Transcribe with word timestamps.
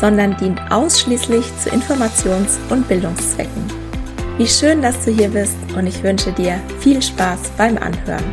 sondern 0.00 0.36
dient 0.36 0.60
ausschließlich 0.70 1.46
zu 1.58 1.70
Informations- 1.70 2.58
und 2.70 2.86
Bildungszwecken. 2.88 3.64
Wie 4.38 4.46
schön, 4.46 4.82
dass 4.82 5.04
du 5.04 5.10
hier 5.10 5.28
bist 5.28 5.56
und 5.76 5.86
ich 5.86 6.02
wünsche 6.02 6.32
dir 6.32 6.60
viel 6.80 7.00
Spaß 7.00 7.50
beim 7.56 7.78
Anhören. 7.78 8.24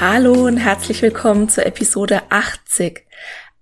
Hallo 0.00 0.46
und 0.46 0.56
herzlich 0.56 1.02
willkommen 1.02 1.48
zur 1.48 1.66
Episode 1.66 2.22
80 2.30 3.04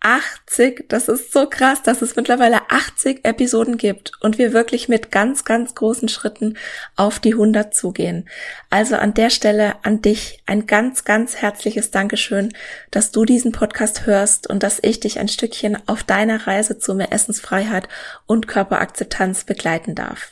80, 0.01 0.89
das 0.89 1.09
ist 1.09 1.33
so 1.33 1.47
krass, 1.47 1.83
dass 1.83 2.03
es 2.03 2.17
mittlerweile 2.17 2.71
80 2.71 3.25
Episoden 3.25 3.77
gibt 3.77 4.13
und 4.21 4.39
wir 4.39 4.53
wirklich 4.53 4.89
mit 4.89 5.11
ganz, 5.11 5.45
ganz 5.45 5.75
großen 5.75 6.09
Schritten 6.09 6.57
auf 6.97 7.19
die 7.19 7.33
100 7.33 7.75
zugehen. 7.75 8.29
Also 8.71 8.97
an 8.97 9.15
der 9.15 9.31
Stelle 9.31 9.77
an 9.83 10.03
dich 10.03 10.43
ein 10.47 10.67
ganz, 10.67 11.05
ganz 11.05 11.37
herzliches 11.37 11.91
Dankeschön, 11.91 12.53
dass 12.91 13.13
du 13.13 13.25
diesen 13.25 13.53
Podcast 13.53 14.07
hörst 14.07 14.49
und 14.49 14.63
dass 14.63 14.79
ich 14.83 15.01
dich 15.01 15.19
ein 15.19 15.29
Stückchen 15.29 15.77
auf 15.87 16.03
deiner 16.03 16.47
Reise 16.47 16.79
zu 16.79 16.95
mehr 16.95 17.13
Essensfreiheit 17.13 17.89
und 18.27 18.49
Körperakzeptanz 18.49 19.45
begleiten 19.45 19.95
darf. 19.95 20.31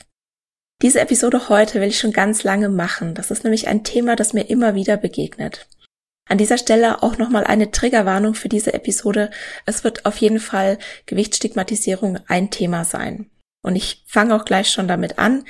Diese 0.80 1.00
Episode 1.00 1.48
heute 1.48 1.80
will 1.80 1.88
ich 1.88 1.98
schon 1.98 2.12
ganz 2.12 2.44
lange 2.44 2.68
machen. 2.68 3.14
Das 3.14 3.30
ist 3.30 3.42
nämlich 3.44 3.66
ein 3.66 3.82
Thema, 3.82 4.14
das 4.14 4.32
mir 4.32 4.48
immer 4.48 4.74
wieder 4.74 4.96
begegnet. 4.96 5.66
An 6.28 6.38
dieser 6.38 6.58
Stelle 6.58 7.02
auch 7.02 7.16
nochmal 7.16 7.44
eine 7.44 7.70
Triggerwarnung 7.70 8.34
für 8.34 8.48
diese 8.48 8.74
Episode. 8.74 9.30
Es 9.66 9.82
wird 9.84 10.04
auf 10.04 10.18
jeden 10.18 10.40
Fall 10.40 10.78
Gewichtsstigmatisierung 11.06 12.18
ein 12.28 12.50
Thema 12.50 12.84
sein. 12.84 13.30
Und 13.62 13.76
ich 13.76 14.04
fange 14.06 14.34
auch 14.34 14.44
gleich 14.44 14.70
schon 14.70 14.88
damit 14.88 15.18
an. 15.18 15.44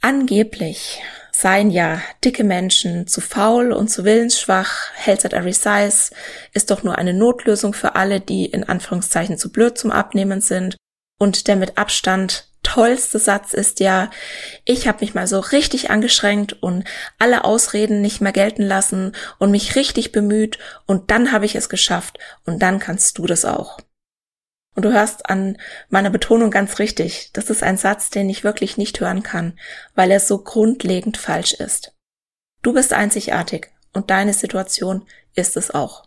Angeblich 0.00 1.02
seien 1.32 1.70
ja 1.70 2.00
dicke 2.24 2.44
Menschen 2.44 3.06
zu 3.06 3.20
faul 3.20 3.72
und 3.72 3.88
zu 3.88 4.04
willensschwach, 4.04 4.92
Health 4.94 5.24
at 5.24 5.32
every 5.32 5.52
size 5.52 6.14
ist 6.52 6.70
doch 6.70 6.82
nur 6.82 6.98
eine 6.98 7.14
Notlösung 7.14 7.72
für 7.72 7.94
alle, 7.94 8.20
die 8.20 8.46
in 8.46 8.64
Anführungszeichen 8.64 9.38
zu 9.38 9.50
blöd 9.50 9.78
zum 9.78 9.90
Abnehmen 9.90 10.40
sind 10.40 10.76
und 11.18 11.48
der 11.48 11.56
mit 11.56 11.78
Abstand 11.78 12.51
tollste 12.72 13.18
Satz 13.18 13.52
ist 13.52 13.80
ja, 13.80 14.10
ich 14.64 14.88
habe 14.88 15.00
mich 15.02 15.12
mal 15.12 15.26
so 15.26 15.40
richtig 15.40 15.90
angeschränkt 15.90 16.54
und 16.62 16.84
alle 17.18 17.44
Ausreden 17.44 18.00
nicht 18.00 18.22
mehr 18.22 18.32
gelten 18.32 18.62
lassen 18.62 19.14
und 19.38 19.50
mich 19.50 19.76
richtig 19.76 20.10
bemüht 20.10 20.58
und 20.86 21.10
dann 21.10 21.32
habe 21.32 21.44
ich 21.44 21.54
es 21.54 21.68
geschafft 21.68 22.18
und 22.46 22.62
dann 22.62 22.78
kannst 22.78 23.18
du 23.18 23.26
das 23.26 23.44
auch. 23.44 23.78
Und 24.74 24.86
du 24.86 24.92
hörst 24.92 25.28
an 25.28 25.58
meiner 25.90 26.08
Betonung 26.08 26.50
ganz 26.50 26.78
richtig, 26.78 27.28
das 27.34 27.50
ist 27.50 27.62
ein 27.62 27.76
Satz, 27.76 28.08
den 28.08 28.30
ich 28.30 28.42
wirklich 28.42 28.78
nicht 28.78 29.00
hören 29.00 29.22
kann, 29.22 29.58
weil 29.94 30.10
er 30.10 30.20
so 30.20 30.38
grundlegend 30.38 31.18
falsch 31.18 31.52
ist. 31.52 31.92
Du 32.62 32.72
bist 32.72 32.94
einzigartig 32.94 33.68
und 33.92 34.08
deine 34.08 34.32
Situation 34.32 35.06
ist 35.34 35.58
es 35.58 35.70
auch. 35.72 36.06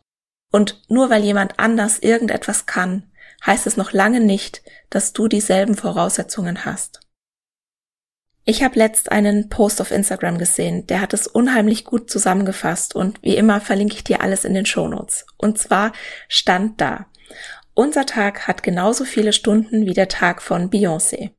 Und 0.51 0.81
nur 0.89 1.11
weil 1.11 1.23
jemand 1.23 1.59
anders 1.59 1.99
irgendetwas 1.99 2.65
kann, 2.65 3.11
heißt 3.45 3.67
es 3.67 3.77
noch 3.77 3.91
lange 3.91 4.19
nicht, 4.19 4.63
dass 4.89 5.13
du 5.13 5.27
dieselben 5.27 5.75
Voraussetzungen 5.75 6.65
hast. 6.65 7.01
Ich 8.47 8.63
habe 8.63 8.77
letzt 8.77 9.11
einen 9.11 9.49
Post 9.49 9.81
auf 9.81 9.89
Instagram 9.89 10.37
gesehen, 10.37 10.85
der 10.85 11.01
hat 11.01 11.13
es 11.15 11.25
unheimlich 11.25 11.83
gut 11.83 12.11
zusammengefasst 12.11 12.95
und 12.95 13.21
wie 13.23 13.35
immer 13.35 13.59
verlinke 13.59 13.95
ich 13.95 14.03
dir 14.03 14.21
alles 14.21 14.45
in 14.45 14.53
den 14.53 14.67
Shownotes. 14.67 15.25
Und 15.37 15.57
zwar 15.57 15.93
stand 16.27 16.79
da, 16.79 17.07
unser 17.73 18.05
Tag 18.05 18.47
hat 18.47 18.61
genauso 18.61 19.03
viele 19.03 19.33
Stunden 19.33 19.87
wie 19.87 19.93
der 19.93 20.07
Tag 20.07 20.43
von 20.43 20.69
Beyoncé. 20.69 21.31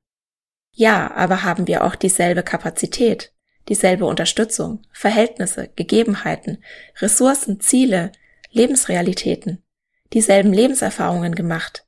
Ja, 0.72 1.12
aber 1.14 1.44
haben 1.44 1.68
wir 1.68 1.84
auch 1.84 1.94
dieselbe 1.94 2.42
Kapazität, 2.42 3.32
dieselbe 3.68 4.04
Unterstützung, 4.04 4.82
Verhältnisse, 4.92 5.70
Gegebenheiten, 5.76 6.62
Ressourcen, 6.98 7.60
Ziele, 7.60 8.12
Lebensrealitäten, 8.50 9.62
dieselben 10.12 10.52
Lebenserfahrungen 10.52 11.34
gemacht, 11.34 11.85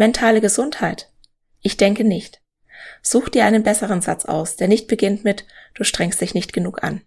Mentale 0.00 0.40
Gesundheit? 0.40 1.10
Ich 1.60 1.76
denke 1.76 2.04
nicht. 2.04 2.40
Such 3.02 3.28
dir 3.28 3.44
einen 3.44 3.62
besseren 3.62 4.00
Satz 4.00 4.24
aus, 4.24 4.56
der 4.56 4.66
nicht 4.66 4.86
beginnt 4.86 5.24
mit 5.24 5.44
Du 5.74 5.84
strengst 5.84 6.22
dich 6.22 6.32
nicht 6.32 6.54
genug 6.54 6.82
an. 6.82 7.02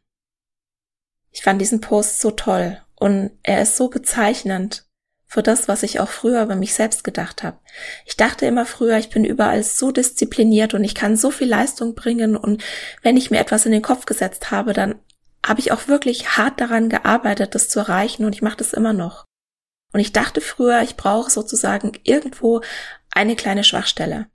Ich 1.31 1.41
fand 1.41 1.59
diesen 1.59 1.81
Post 1.81 2.21
so 2.21 2.29
toll 2.29 2.79
und 2.93 3.31
er 3.41 3.63
ist 3.63 3.77
so 3.77 3.89
bezeichnend 3.89 4.85
für 5.25 5.41
das, 5.41 5.67
was 5.67 5.81
ich 5.81 6.01
auch 6.01 6.09
früher 6.09 6.43
über 6.43 6.55
mich 6.55 6.75
selbst 6.75 7.03
gedacht 7.03 7.41
habe. 7.41 7.57
Ich 8.05 8.15
dachte 8.15 8.45
immer 8.45 8.67
früher, 8.67 8.99
ich 8.99 9.09
bin 9.09 9.25
überall 9.25 9.63
so 9.63 9.91
diszipliniert 9.91 10.75
und 10.75 10.83
ich 10.83 10.93
kann 10.93 11.17
so 11.17 11.31
viel 11.31 11.49
Leistung 11.49 11.95
bringen 11.95 12.37
und 12.37 12.63
wenn 13.01 13.17
ich 13.17 13.31
mir 13.31 13.39
etwas 13.39 13.65
in 13.65 13.71
den 13.71 13.81
Kopf 13.81 14.05
gesetzt 14.05 14.51
habe, 14.51 14.73
dann 14.73 14.99
habe 15.43 15.61
ich 15.61 15.71
auch 15.71 15.87
wirklich 15.87 16.37
hart 16.37 16.61
daran 16.61 16.89
gearbeitet, 16.89 17.55
das 17.55 17.69
zu 17.69 17.79
erreichen 17.79 18.23
und 18.23 18.35
ich 18.35 18.43
mache 18.43 18.57
das 18.57 18.71
immer 18.71 18.93
noch. 18.93 19.25
Und 19.93 19.99
ich 19.99 20.11
dachte 20.11 20.41
früher, 20.41 20.81
ich 20.81 20.97
brauche 20.97 21.31
sozusagen 21.31 21.93
irgendwo 22.03 22.61
eine 23.11 23.35
kleine 23.35 23.63
Schwachstelle. 23.63 24.27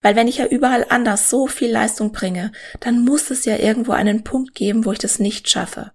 Weil 0.00 0.16
wenn 0.16 0.28
ich 0.28 0.38
ja 0.38 0.46
überall 0.46 0.86
anders 0.88 1.30
so 1.30 1.46
viel 1.46 1.70
Leistung 1.70 2.12
bringe, 2.12 2.52
dann 2.80 3.04
muss 3.04 3.30
es 3.30 3.44
ja 3.44 3.56
irgendwo 3.56 3.92
einen 3.92 4.24
Punkt 4.24 4.54
geben, 4.54 4.84
wo 4.84 4.92
ich 4.92 4.98
das 4.98 5.18
nicht 5.18 5.48
schaffe. 5.48 5.92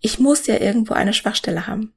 Ich 0.00 0.18
muss 0.18 0.46
ja 0.46 0.58
irgendwo 0.58 0.94
eine 0.94 1.12
Schwachstelle 1.12 1.66
haben. 1.66 1.94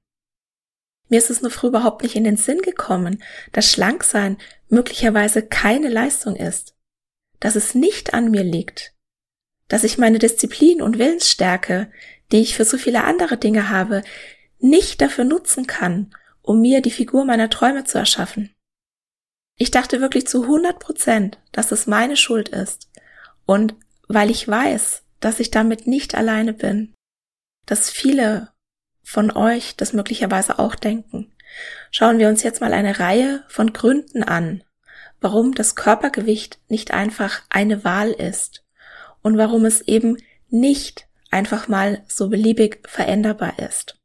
Mir 1.10 1.20
ist 1.20 1.30
es 1.30 1.42
nur 1.42 1.52
früh 1.52 1.68
überhaupt 1.68 2.04
nicht 2.04 2.16
in 2.16 2.24
den 2.24 2.38
Sinn 2.38 2.62
gekommen, 2.62 3.22
dass 3.52 3.72
Schlanksein 3.72 4.38
möglicherweise 4.68 5.42
keine 5.44 5.90
Leistung 5.90 6.36
ist. 6.36 6.76
Dass 7.40 7.56
es 7.56 7.76
nicht 7.76 8.14
an 8.14 8.32
mir 8.32 8.44
liegt. 8.44 8.94
Dass 9.68 9.84
ich 9.84 9.98
meine 9.98 10.20
Disziplin 10.20 10.82
und 10.82 10.98
Willensstärke, 10.98 11.92
die 12.32 12.42
ich 12.42 12.56
für 12.56 12.66
so 12.66 12.78
viele 12.78 13.04
andere 13.04 13.38
Dinge 13.38 13.70
habe, 13.70 14.02
nicht 14.60 15.02
dafür 15.02 15.24
nutzen 15.24 15.68
kann, 15.68 16.14
um 16.44 16.62
mir 16.62 16.82
die 16.82 16.92
Figur 16.92 17.26
meiner 17.26 17.50
Träume 17.50 17.86
zu 17.86 17.98
erschaffen. 17.98 18.54
Ich 19.58 19.72
dachte 19.72 20.02
wirklich 20.02 20.28
zu 20.28 20.44
100 20.44 20.78
Prozent, 20.78 21.40
dass 21.52 21.72
es 21.72 21.88
meine 21.88 22.18
Schuld 22.18 22.50
ist. 22.50 22.90
Und 23.46 23.76
weil 24.08 24.30
ich 24.30 24.48
weiß, 24.48 25.04
dass 25.20 25.40
ich 25.40 25.52
damit 25.52 25.88
nicht 25.88 26.16
alleine 26.16 26.54
bin, 26.54 26.94
dass 27.66 27.90
viele 27.90 28.50
von 29.04 29.32
euch 29.32 29.76
das 29.76 29.94
möglicherweise 29.94 30.60
auch 30.60 30.76
denken, 30.76 31.34
schauen 31.92 32.20
wir 32.20 32.30
uns 32.30 32.44
jetzt 32.44 32.62
mal 32.62 32.74
eine 32.74 33.00
Reihe 33.00 33.44
von 33.48 33.74
Gründen 33.74 34.24
an, 34.24 34.64
warum 35.22 35.54
das 35.54 35.76
Körpergewicht 35.76 36.60
nicht 36.68 36.92
einfach 36.92 37.42
eine 37.50 37.84
Wahl 37.84 38.12
ist 38.12 38.64
und 39.22 39.38
warum 39.38 39.66
es 39.66 39.82
eben 39.82 40.18
nicht 40.50 41.08
einfach 41.32 41.68
mal 41.68 42.04
so 42.08 42.30
beliebig 42.30 42.88
veränderbar 42.88 43.60
ist. 43.60 43.98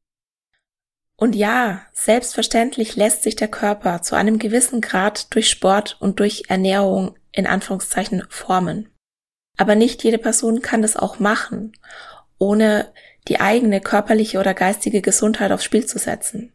Und 1.21 1.35
ja, 1.35 1.83
selbstverständlich 1.93 2.95
lässt 2.95 3.25
sich 3.25 3.35
der 3.35 3.49
Körper 3.49 4.03
zu 4.03 4.15
einem 4.15 4.39
gewissen 4.39 4.81
Grad 4.81 5.35
durch 5.35 5.51
Sport 5.51 5.97
und 5.99 6.21
durch 6.21 6.45
Ernährung 6.49 7.17
in 7.33 7.47
Anführungszeichen 7.47 8.25
formen. 8.29 8.89
Aber 9.57 9.75
nicht 9.75 10.05
jede 10.05 10.19
Person 10.19 10.63
kann 10.63 10.81
das 10.81 10.97
auch 10.97 11.19
machen, 11.19 11.73
ohne 12.39 12.93
die 13.27 13.41
eigene 13.41 13.81
körperliche 13.81 14.39
oder 14.39 14.55
geistige 14.55 15.03
Gesundheit 15.03 15.51
aufs 15.51 15.65
Spiel 15.65 15.85
zu 15.85 15.99
setzen. 15.99 16.53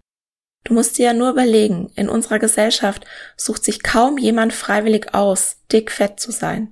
Du 0.63 0.74
musst 0.74 0.98
dir 0.98 1.07
ja 1.07 1.13
nur 1.13 1.30
überlegen, 1.30 1.92
in 1.95 2.07
unserer 2.07 2.39
Gesellschaft 2.39 3.04
sucht 3.36 3.65
sich 3.65 3.83
kaum 3.83 4.18
jemand 4.18 4.54
freiwillig 4.54 5.13
aus, 5.13 5.57
dick 5.74 5.92
fett 5.92 6.21
zu 6.21 6.31
sein. 6.31 6.71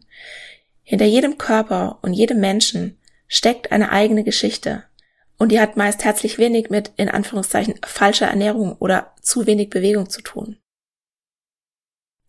Hinter 0.81 1.05
jedem 1.05 1.37
Körper 1.37 1.99
und 2.01 2.13
jedem 2.13 2.39
Menschen 2.39 2.97
steckt 3.27 3.73
eine 3.73 3.91
eigene 3.91 4.23
Geschichte, 4.23 4.85
Und 5.41 5.51
die 5.51 5.59
hat 5.59 5.75
meist 5.75 6.03
herzlich 6.03 6.37
wenig 6.37 6.69
mit, 6.69 6.91
in 6.97 7.09
Anführungszeichen, 7.09 7.73
falscher 7.83 8.27
Ernährung 8.27 8.75
oder 8.77 9.15
zu 9.23 9.47
wenig 9.47 9.71
Bewegung 9.71 10.07
zu 10.07 10.21
tun. 10.21 10.59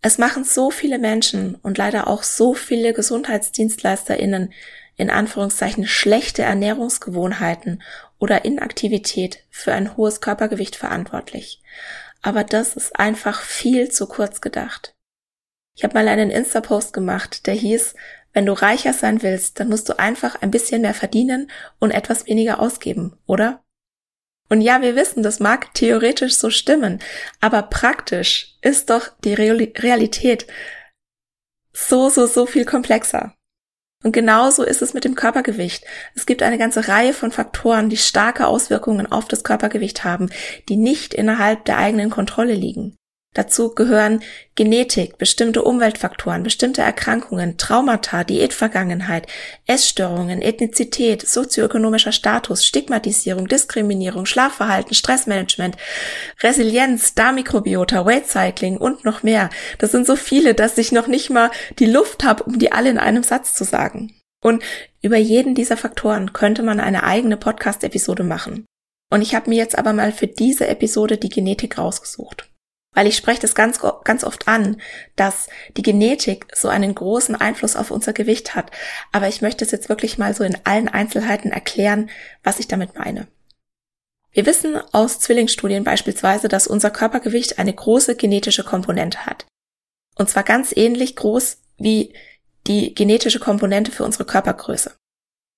Es 0.00 0.16
machen 0.16 0.44
so 0.44 0.70
viele 0.70 0.98
Menschen 0.98 1.56
und 1.56 1.76
leider 1.76 2.06
auch 2.06 2.22
so 2.22 2.54
viele 2.54 2.94
GesundheitsdienstleisterInnen 2.94 4.54
in 4.96 5.10
Anführungszeichen 5.10 5.86
schlechte 5.86 6.40
Ernährungsgewohnheiten 6.40 7.82
oder 8.18 8.46
Inaktivität 8.46 9.44
für 9.50 9.74
ein 9.74 9.94
hohes 9.98 10.22
Körpergewicht 10.22 10.76
verantwortlich. 10.76 11.60
Aber 12.22 12.44
das 12.44 12.76
ist 12.76 12.98
einfach 12.98 13.42
viel 13.42 13.90
zu 13.90 14.06
kurz 14.06 14.40
gedacht. 14.40 14.94
Ich 15.76 15.84
habe 15.84 15.92
mal 15.92 16.08
einen 16.08 16.30
Insta-Post 16.30 16.94
gemacht, 16.94 17.46
der 17.46 17.54
hieß, 17.54 17.94
wenn 18.32 18.46
du 18.46 18.52
reicher 18.52 18.92
sein 18.92 19.22
willst, 19.22 19.60
dann 19.60 19.68
musst 19.68 19.88
du 19.88 19.98
einfach 19.98 20.40
ein 20.40 20.50
bisschen 20.50 20.82
mehr 20.82 20.94
verdienen 20.94 21.50
und 21.78 21.90
etwas 21.90 22.26
weniger 22.26 22.60
ausgeben, 22.60 23.16
oder? 23.26 23.62
Und 24.48 24.60
ja, 24.60 24.82
wir 24.82 24.96
wissen, 24.96 25.22
das 25.22 25.40
mag 25.40 25.72
theoretisch 25.74 26.34
so 26.34 26.50
stimmen, 26.50 27.00
aber 27.40 27.62
praktisch 27.62 28.56
ist 28.60 28.90
doch 28.90 29.08
die 29.24 29.34
Realität 29.34 30.46
so, 31.72 32.10
so, 32.10 32.26
so 32.26 32.44
viel 32.44 32.64
komplexer. 32.64 33.34
Und 34.02 34.12
genauso 34.12 34.64
ist 34.64 34.82
es 34.82 34.94
mit 34.94 35.04
dem 35.04 35.14
Körpergewicht. 35.14 35.84
Es 36.14 36.26
gibt 36.26 36.42
eine 36.42 36.58
ganze 36.58 36.88
Reihe 36.88 37.14
von 37.14 37.30
Faktoren, 37.30 37.88
die 37.88 37.96
starke 37.96 38.46
Auswirkungen 38.46 39.10
auf 39.10 39.26
das 39.26 39.44
Körpergewicht 39.44 40.04
haben, 40.04 40.28
die 40.68 40.76
nicht 40.76 41.14
innerhalb 41.14 41.64
der 41.64 41.78
eigenen 41.78 42.10
Kontrolle 42.10 42.54
liegen. 42.54 42.96
Dazu 43.34 43.74
gehören 43.74 44.22
Genetik, 44.56 45.16
bestimmte 45.16 45.62
Umweltfaktoren, 45.62 46.42
bestimmte 46.42 46.82
Erkrankungen, 46.82 47.56
Traumata, 47.56 48.24
Diätvergangenheit, 48.24 49.26
Essstörungen, 49.66 50.42
Ethnizität, 50.42 51.26
sozioökonomischer 51.26 52.12
Status, 52.12 52.66
Stigmatisierung, 52.66 53.48
Diskriminierung, 53.48 54.26
Schlafverhalten, 54.26 54.92
Stressmanagement, 54.94 55.78
Resilienz, 56.42 57.14
Darmmikrobiota, 57.14 58.04
Weight 58.04 58.28
Cycling 58.28 58.76
und 58.76 59.06
noch 59.06 59.22
mehr. 59.22 59.48
Das 59.78 59.92
sind 59.92 60.06
so 60.06 60.16
viele, 60.16 60.52
dass 60.52 60.76
ich 60.76 60.92
noch 60.92 61.06
nicht 61.06 61.30
mal 61.30 61.50
die 61.78 61.86
Luft 61.86 62.24
habe, 62.24 62.42
um 62.44 62.58
die 62.58 62.72
alle 62.72 62.90
in 62.90 62.98
einem 62.98 63.22
Satz 63.22 63.54
zu 63.54 63.64
sagen. 63.64 64.12
Und 64.42 64.62
über 65.00 65.16
jeden 65.16 65.54
dieser 65.54 65.78
Faktoren 65.78 66.34
könnte 66.34 66.62
man 66.62 66.80
eine 66.80 67.04
eigene 67.04 67.38
Podcast-Episode 67.38 68.24
machen. 68.24 68.66
Und 69.10 69.22
ich 69.22 69.34
habe 69.34 69.48
mir 69.48 69.56
jetzt 69.56 69.78
aber 69.78 69.94
mal 69.94 70.12
für 70.12 70.26
diese 70.26 70.66
Episode 70.68 71.16
die 71.16 71.28
Genetik 71.30 71.78
rausgesucht. 71.78 72.51
Weil 72.94 73.06
ich 73.06 73.16
spreche 73.16 73.40
das 73.40 73.54
ganz, 73.54 73.80
ganz 74.04 74.22
oft 74.22 74.48
an, 74.48 74.80
dass 75.16 75.48
die 75.76 75.82
Genetik 75.82 76.46
so 76.54 76.68
einen 76.68 76.94
großen 76.94 77.34
Einfluss 77.34 77.76
auf 77.76 77.90
unser 77.90 78.12
Gewicht 78.12 78.54
hat. 78.54 78.70
Aber 79.12 79.28
ich 79.28 79.40
möchte 79.40 79.64
es 79.64 79.70
jetzt 79.70 79.88
wirklich 79.88 80.18
mal 80.18 80.34
so 80.34 80.44
in 80.44 80.58
allen 80.64 80.88
Einzelheiten 80.88 81.52
erklären, 81.52 82.10
was 82.42 82.58
ich 82.58 82.68
damit 82.68 82.98
meine. 82.98 83.28
Wir 84.32 84.46
wissen 84.46 84.76
aus 84.92 85.20
Zwillingsstudien 85.20 85.84
beispielsweise, 85.84 86.48
dass 86.48 86.66
unser 86.66 86.90
Körpergewicht 86.90 87.58
eine 87.58 87.72
große 87.72 88.16
genetische 88.16 88.64
Komponente 88.64 89.26
hat. 89.26 89.46
Und 90.16 90.28
zwar 90.30 90.42
ganz 90.42 90.72
ähnlich 90.74 91.16
groß 91.16 91.58
wie 91.78 92.14
die 92.66 92.94
genetische 92.94 93.40
Komponente 93.40 93.90
für 93.90 94.04
unsere 94.04 94.24
Körpergröße. 94.24 94.94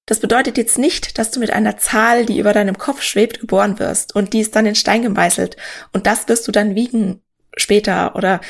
Das 0.07 0.21
bedeutet 0.21 0.59
jetzt 0.59 0.77
nicht, 0.77 1.19
dass 1.19 1.31
du 1.31 1.41
mit 1.41 1.51
einer 1.51 1.79
Zahl, 1.79 2.27
die 2.27 2.39
über 2.39 2.53
deinem 2.53 2.77
Kopf 2.77 3.01
schwebt, 3.01 3.41
geboren 3.41 3.79
wirst 3.79 4.15
und 4.15 4.33
die 4.33 4.41
ist 4.41 4.55
dann 4.55 4.67
in 4.67 4.75
Stein 4.75 5.03
gemeißelt 5.03 5.57
und 5.93 6.07
das 6.07 6.29
wirst 6.29 6.47
du 6.47 6.53
dann 6.53 6.75
wiegen 6.75 7.23
später 7.57 8.17
oder 8.17 8.41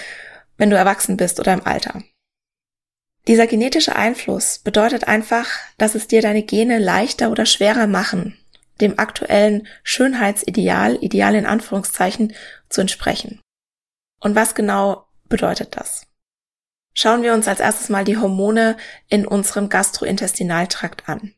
wenn 0.57 0.71
du 0.71 0.77
erwachsen 0.77 1.17
bist 1.17 1.41
oder 1.41 1.53
im 1.53 1.67
Alter. 1.67 2.03
Dieser 3.27 3.47
genetische 3.47 3.97
Einfluss 3.97 4.59
bedeutet 4.59 5.09
einfach, 5.09 5.49
dass 5.79 5.95
es 5.95 6.07
dir 6.07 6.21
deine 6.21 6.43
Gene 6.43 6.79
leichter 6.79 7.31
oder 7.31 7.47
schwerer 7.47 7.87
machen, 7.87 8.37
dem 8.81 8.99
aktuellen 8.99 9.67
Schönheitsideal, 9.83 11.03
Ideal 11.03 11.35
in 11.35 11.47
Anführungszeichen, 11.47 12.35
zu 12.69 12.83
entsprechen. 12.83 13.41
Und 14.21 14.35
was 14.35 14.55
genau 14.55 15.07
bedeutet 15.29 15.77
das? 15.77 16.07
Schauen 16.95 17.23
wir 17.23 17.35
uns 17.35 17.49
als 17.49 17.61
erstes 17.61 17.89
mal 17.89 18.05
die 18.05 18.19
Hormone 18.19 18.77
in 19.09 19.27
unserem 19.27 19.69
Gastrointestinaltrakt 19.69 21.09
an. 21.09 21.35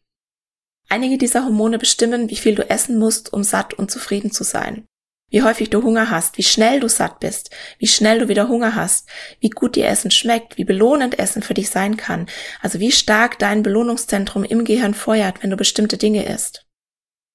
Einige 0.89 1.19
dieser 1.19 1.45
Hormone 1.45 1.79
bestimmen, 1.79 2.31
wie 2.31 2.37
viel 2.37 2.55
du 2.55 2.69
essen 2.69 2.99
musst, 2.99 3.33
um 3.33 3.43
satt 3.43 3.75
und 3.75 3.91
zufrieden 3.91 4.31
zu 4.31 4.45
sein. 4.45 4.87
Wie 5.28 5.43
häufig 5.43 5.70
du 5.70 5.82
Hunger 5.82 6.11
hast, 6.11 6.38
wie 6.38 6.44
schnell 6.44 6.78
du 6.78 6.88
satt 6.88 7.19
bist, 7.19 7.50
wie 7.78 7.88
schnell 7.88 8.20
du 8.20 8.28
wieder 8.28 8.49
Hunger 8.49 8.76
hast, 8.76 9.08
wie 9.40 9.50
gut 9.50 9.75
dir 9.75 9.88
Essen 9.88 10.12
schmeckt, 10.12 10.56
wie 10.56 10.64
belohnend 10.64 11.19
Essen 11.19 11.43
für 11.43 11.55
dich 11.55 11.69
sein 11.70 11.96
kann, 11.96 12.26
also 12.62 12.78
wie 12.78 12.93
stark 12.93 13.38
dein 13.38 13.64
Belohnungszentrum 13.64 14.44
im 14.44 14.64
Gehirn 14.64 14.94
feuert, 14.94 15.43
wenn 15.43 15.50
du 15.50 15.56
bestimmte 15.56 15.96
Dinge 15.96 16.25
isst. 16.26 16.64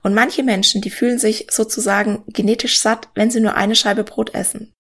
Und 0.04 0.14
manche 0.14 0.42
Menschen, 0.42 0.82
die 0.82 0.90
fühlen 0.90 1.20
sich 1.20 1.48
sozusagen 1.52 2.24
genetisch 2.28 2.80
satt, 2.80 3.10
wenn 3.14 3.30
sie 3.30 3.42
nur 3.42 3.56
eine 3.56 3.76
Scheibe 3.76 4.04
Brot 4.04 4.34
essen. 4.34 4.74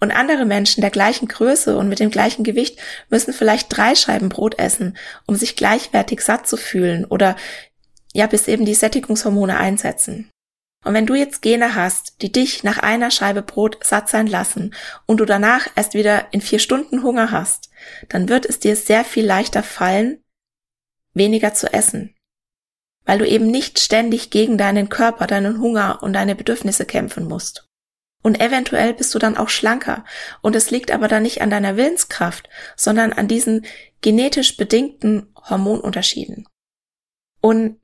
Und 0.00 0.10
andere 0.10 0.44
Menschen 0.44 0.80
der 0.80 0.90
gleichen 0.90 1.28
Größe 1.28 1.76
und 1.76 1.88
mit 1.88 2.00
dem 2.00 2.10
gleichen 2.10 2.42
Gewicht 2.42 2.78
müssen 3.08 3.32
vielleicht 3.32 3.74
drei 3.74 3.94
Scheiben 3.94 4.28
Brot 4.28 4.58
essen, 4.58 4.96
um 5.26 5.36
sich 5.36 5.56
gleichwertig 5.56 6.20
satt 6.20 6.46
zu 6.46 6.56
fühlen 6.56 7.04
oder 7.04 7.36
ja, 8.12 8.26
bis 8.26 8.48
eben 8.48 8.64
die 8.64 8.74
Sättigungshormone 8.74 9.56
einsetzen. 9.56 10.30
Und 10.86 10.94
wenn 10.94 11.06
du 11.06 11.16
jetzt 11.16 11.42
Gene 11.42 11.74
hast, 11.74 12.22
die 12.22 12.30
dich 12.30 12.62
nach 12.62 12.78
einer 12.78 13.10
Scheibe 13.10 13.42
Brot 13.42 13.84
satt 13.84 14.08
sein 14.08 14.28
lassen 14.28 14.72
und 15.04 15.18
du 15.18 15.24
danach 15.24 15.66
erst 15.74 15.94
wieder 15.94 16.32
in 16.32 16.40
vier 16.40 16.60
Stunden 16.60 17.02
Hunger 17.02 17.32
hast, 17.32 17.70
dann 18.08 18.28
wird 18.28 18.46
es 18.46 18.60
dir 18.60 18.76
sehr 18.76 19.04
viel 19.04 19.26
leichter 19.26 19.64
fallen, 19.64 20.22
weniger 21.12 21.54
zu 21.54 21.72
essen. 21.72 22.14
Weil 23.04 23.18
du 23.18 23.26
eben 23.26 23.48
nicht 23.48 23.80
ständig 23.80 24.30
gegen 24.30 24.58
deinen 24.58 24.88
Körper, 24.88 25.26
deinen 25.26 25.60
Hunger 25.60 26.04
und 26.04 26.12
deine 26.12 26.36
Bedürfnisse 26.36 26.86
kämpfen 26.86 27.26
musst. 27.26 27.68
Und 28.22 28.40
eventuell 28.40 28.94
bist 28.94 29.12
du 29.12 29.18
dann 29.18 29.36
auch 29.36 29.48
schlanker. 29.48 30.04
Und 30.40 30.54
es 30.54 30.70
liegt 30.70 30.92
aber 30.92 31.08
dann 31.08 31.24
nicht 31.24 31.42
an 31.42 31.50
deiner 31.50 31.76
Willenskraft, 31.76 32.48
sondern 32.76 33.12
an 33.12 33.26
diesen 33.26 33.66
genetisch 34.02 34.56
bedingten 34.56 35.34
Hormonunterschieden. 35.34 36.46
Und 37.40 37.80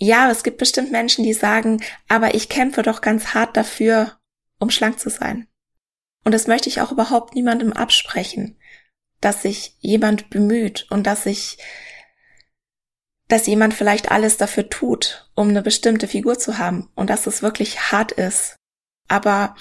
ja, 0.00 0.30
es 0.30 0.42
gibt 0.42 0.56
bestimmt 0.56 0.90
Menschen, 0.90 1.24
die 1.24 1.34
sagen, 1.34 1.82
aber 2.08 2.34
ich 2.34 2.48
kämpfe 2.48 2.82
doch 2.82 3.02
ganz 3.02 3.34
hart 3.34 3.56
dafür, 3.56 4.18
um 4.58 4.70
schlank 4.70 4.98
zu 4.98 5.10
sein. 5.10 5.46
Und 6.24 6.32
das 6.32 6.46
möchte 6.46 6.70
ich 6.70 6.80
auch 6.80 6.90
überhaupt 6.90 7.34
niemandem 7.34 7.72
absprechen, 7.74 8.58
dass 9.20 9.42
sich 9.42 9.76
jemand 9.80 10.30
bemüht 10.30 10.86
und 10.90 11.06
dass 11.06 11.24
sich, 11.24 11.58
dass 13.28 13.46
jemand 13.46 13.74
vielleicht 13.74 14.10
alles 14.10 14.38
dafür 14.38 14.70
tut, 14.70 15.30
um 15.34 15.50
eine 15.50 15.60
bestimmte 15.60 16.08
Figur 16.08 16.38
zu 16.38 16.56
haben 16.56 16.90
und 16.94 17.10
dass 17.10 17.26
es 17.26 17.42
wirklich 17.42 17.92
hart 17.92 18.12
ist. 18.12 18.56
Aber 19.06 19.54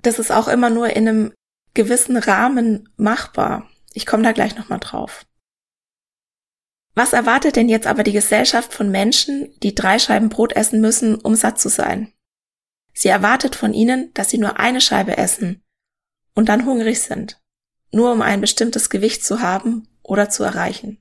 das 0.00 0.18
ist 0.18 0.32
auch 0.32 0.48
immer 0.48 0.70
nur 0.70 0.90
in 0.90 1.06
einem 1.06 1.34
gewissen 1.74 2.16
Rahmen 2.16 2.88
machbar. 2.96 3.68
Ich 3.92 4.06
komme 4.06 4.22
da 4.22 4.32
gleich 4.32 4.56
nochmal 4.56 4.80
drauf. 4.80 5.26
Was 6.94 7.12
erwartet 7.12 7.56
denn 7.56 7.68
jetzt 7.68 7.86
aber 7.86 8.02
die 8.02 8.12
Gesellschaft 8.12 8.74
von 8.74 8.90
Menschen, 8.90 9.54
die 9.62 9.74
drei 9.74 9.98
Scheiben 9.98 10.28
Brot 10.28 10.54
essen 10.54 10.80
müssen, 10.80 11.14
um 11.14 11.34
satt 11.34 11.60
zu 11.60 11.68
sein? 11.68 12.12
Sie 12.92 13.08
erwartet 13.08 13.54
von 13.54 13.72
ihnen, 13.72 14.12
dass 14.14 14.30
sie 14.30 14.38
nur 14.38 14.58
eine 14.58 14.80
Scheibe 14.80 15.16
essen 15.16 15.62
und 16.34 16.48
dann 16.48 16.66
hungrig 16.66 17.00
sind, 17.00 17.40
nur 17.92 18.12
um 18.12 18.22
ein 18.22 18.40
bestimmtes 18.40 18.90
Gewicht 18.90 19.24
zu 19.24 19.40
haben 19.40 19.88
oder 20.02 20.28
zu 20.28 20.42
erreichen. 20.42 21.00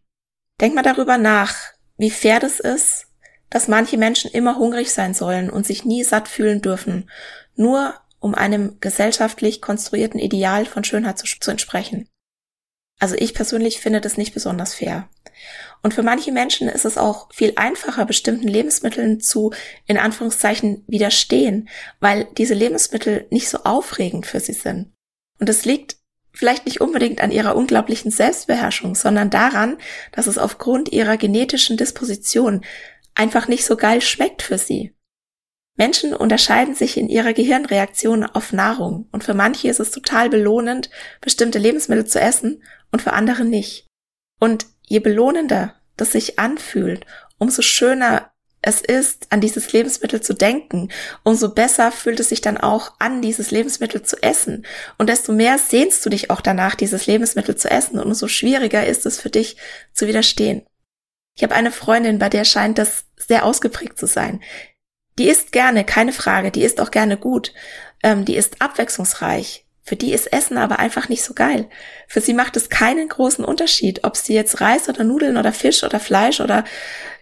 Denk 0.62 0.76
mal 0.76 0.84
darüber 0.84 1.18
nach, 1.18 1.56
wie 1.98 2.12
fair 2.12 2.40
das 2.40 2.60
ist, 2.60 3.08
dass 3.50 3.68
manche 3.68 3.98
Menschen 3.98 4.30
immer 4.32 4.58
hungrig 4.58 4.92
sein 4.92 5.14
sollen 5.14 5.50
und 5.50 5.66
sich 5.66 5.86
nie 5.86 6.04
satt 6.04 6.28
fühlen 6.28 6.62
dürfen, 6.62 7.10
nur 7.56 7.96
um 8.20 8.36
einem 8.36 8.80
gesellschaftlich 8.80 9.62
konstruierten 9.62 10.20
Ideal 10.20 10.66
von 10.66 10.84
Schönheit 10.84 11.18
zu, 11.18 11.26
zu 11.40 11.52
entsprechen. 11.52 12.08
Also 13.00 13.16
ich 13.18 13.34
persönlich 13.34 13.80
finde 13.80 14.02
das 14.02 14.18
nicht 14.18 14.34
besonders 14.34 14.74
fair. 14.74 15.10
Und 15.82 15.94
für 15.94 16.04
manche 16.04 16.34
Menschen 16.34 16.68
ist 16.68 16.84
es 16.84 16.98
auch 16.98 17.34
viel 17.34 17.54
einfacher, 17.56 18.06
bestimmten 18.06 18.48
Lebensmitteln 18.48 19.22
zu, 19.22 19.54
in 19.88 19.98
Anführungszeichen, 19.98 20.84
widerstehen, 20.88 21.70
weil 22.02 22.28
diese 22.38 22.54
Lebensmittel 22.54 23.26
nicht 23.30 23.50
so 23.50 23.60
aufregend 23.64 24.26
für 24.26 24.42
sie 24.42 24.54
sind. 24.54 24.92
Und 25.40 25.48
es 25.48 25.64
liegt 25.64 25.96
vielleicht 26.34 26.66
nicht 26.66 26.82
unbedingt 26.82 27.22
an 27.22 27.32
ihrer 27.32 27.56
unglaublichen 27.56 28.12
Selbstbeherrschung, 28.12 28.96
sondern 28.96 29.30
daran, 29.30 29.78
dass 30.12 30.28
es 30.28 30.38
aufgrund 30.38 30.92
ihrer 30.92 31.16
genetischen 31.16 31.78
Disposition 31.78 32.66
einfach 33.16 33.48
nicht 33.48 33.66
so 33.66 33.78
geil 33.78 34.02
schmeckt 34.02 34.42
für 34.42 34.58
sie. 34.58 34.94
Menschen 35.80 36.14
unterscheiden 36.14 36.76
sich 36.76 36.98
in 36.98 37.08
ihrer 37.08 37.32
Gehirnreaktion 37.32 38.26
auf 38.26 38.52
Nahrung 38.52 39.08
und 39.14 39.24
für 39.24 39.34
manche 39.34 39.70
ist 39.70 39.80
es 39.80 39.92
total 39.92 40.30
belohnend, 40.30 40.90
bestimmte 41.22 41.58
Lebensmittel 41.58 42.06
zu 42.06 42.20
essen 42.20 42.62
und 42.92 43.02
für 43.02 43.14
andere 43.14 43.46
nicht. 43.46 43.88
Und 44.42 44.66
je 44.86 45.00
belohnender 45.00 45.76
das 45.96 46.12
sich 46.12 46.38
anfühlt, 46.38 47.06
umso 47.38 47.62
schöner 47.62 48.30
es 48.62 48.82
ist, 48.82 49.28
an 49.30 49.40
dieses 49.40 49.72
Lebensmittel 49.72 50.20
zu 50.20 50.34
denken, 50.34 50.90
umso 51.24 51.54
besser 51.54 51.94
fühlt 51.94 52.20
es 52.20 52.28
sich 52.28 52.42
dann 52.42 52.58
auch 52.58 52.96
an, 53.00 53.22
dieses 53.22 53.50
Lebensmittel 53.50 54.04
zu 54.04 54.22
essen. 54.22 54.66
Und 54.98 55.08
desto 55.08 55.32
mehr 55.32 55.58
sehnst 55.58 56.06
du 56.06 56.10
dich 56.10 56.30
auch 56.30 56.42
danach, 56.42 56.76
dieses 56.76 57.08
Lebensmittel 57.08 57.56
zu 57.56 57.72
essen 57.72 58.00
und 58.00 58.08
umso 58.08 58.28
schwieriger 58.28 58.86
ist 58.86 59.06
es 59.06 59.22
für 59.22 59.30
dich 59.30 59.56
zu 59.94 60.08
widerstehen. 60.08 60.66
Ich 61.38 61.44
habe 61.44 61.56
eine 61.56 61.72
Freundin, 61.72 62.20
bei 62.20 62.28
der 62.28 62.44
scheint 62.44 62.78
das 62.78 63.06
sehr 63.16 63.46
ausgeprägt 63.46 63.98
zu 63.98 64.08
sein. 64.08 64.42
Die 65.20 65.28
isst 65.28 65.52
gerne, 65.52 65.84
keine 65.84 66.14
Frage, 66.14 66.50
die 66.50 66.64
isst 66.64 66.80
auch 66.80 66.92
gerne 66.92 67.18
gut, 67.18 67.54
ähm, 68.04 68.24
die 68.24 68.38
ist 68.38 68.62
abwechslungsreich. 68.62 69.66
Für 69.84 69.98
die 69.98 70.14
ist 70.14 70.32
Essen 70.32 70.58
aber 70.58 70.80
einfach 70.80 71.10
nicht 71.10 71.24
so 71.24 71.34
geil. 71.34 71.68
Für 72.08 72.22
sie 72.22 72.34
macht 72.34 72.56
es 72.56 72.70
keinen 72.70 73.10
großen 73.10 73.44
Unterschied, 73.44 74.06
ob 74.06 74.16
sie 74.16 74.34
jetzt 74.34 74.62
Reis 74.62 74.88
oder 74.88 75.04
Nudeln 75.04 75.36
oder 75.36 75.52
Fisch 75.52 75.84
oder 75.84 76.00
Fleisch 76.00 76.40
oder 76.40 76.64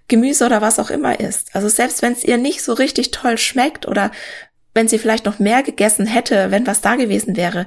Gemüse 0.08 0.46
oder 0.46 0.62
was 0.62 0.78
auch 0.78 0.92
immer 0.92 1.20
isst. 1.20 1.56
Also 1.56 1.70
selbst 1.70 2.02
wenn 2.04 2.14
es 2.14 2.24
ihr 2.24 2.38
nicht 2.38 2.62
so 2.62 2.74
richtig 2.74 3.12
toll 3.12 3.38
schmeckt 3.38 3.88
oder 3.88 4.12
wenn 4.76 4.88
sie 4.88 5.00
vielleicht 5.00 5.26
noch 5.26 5.40
mehr 5.40 5.64
gegessen 5.64 6.06
hätte, 6.06 6.52
wenn 6.52 6.68
was 6.68 6.82
da 6.82 6.96
gewesen 6.96 7.36
wäre, 7.36 7.66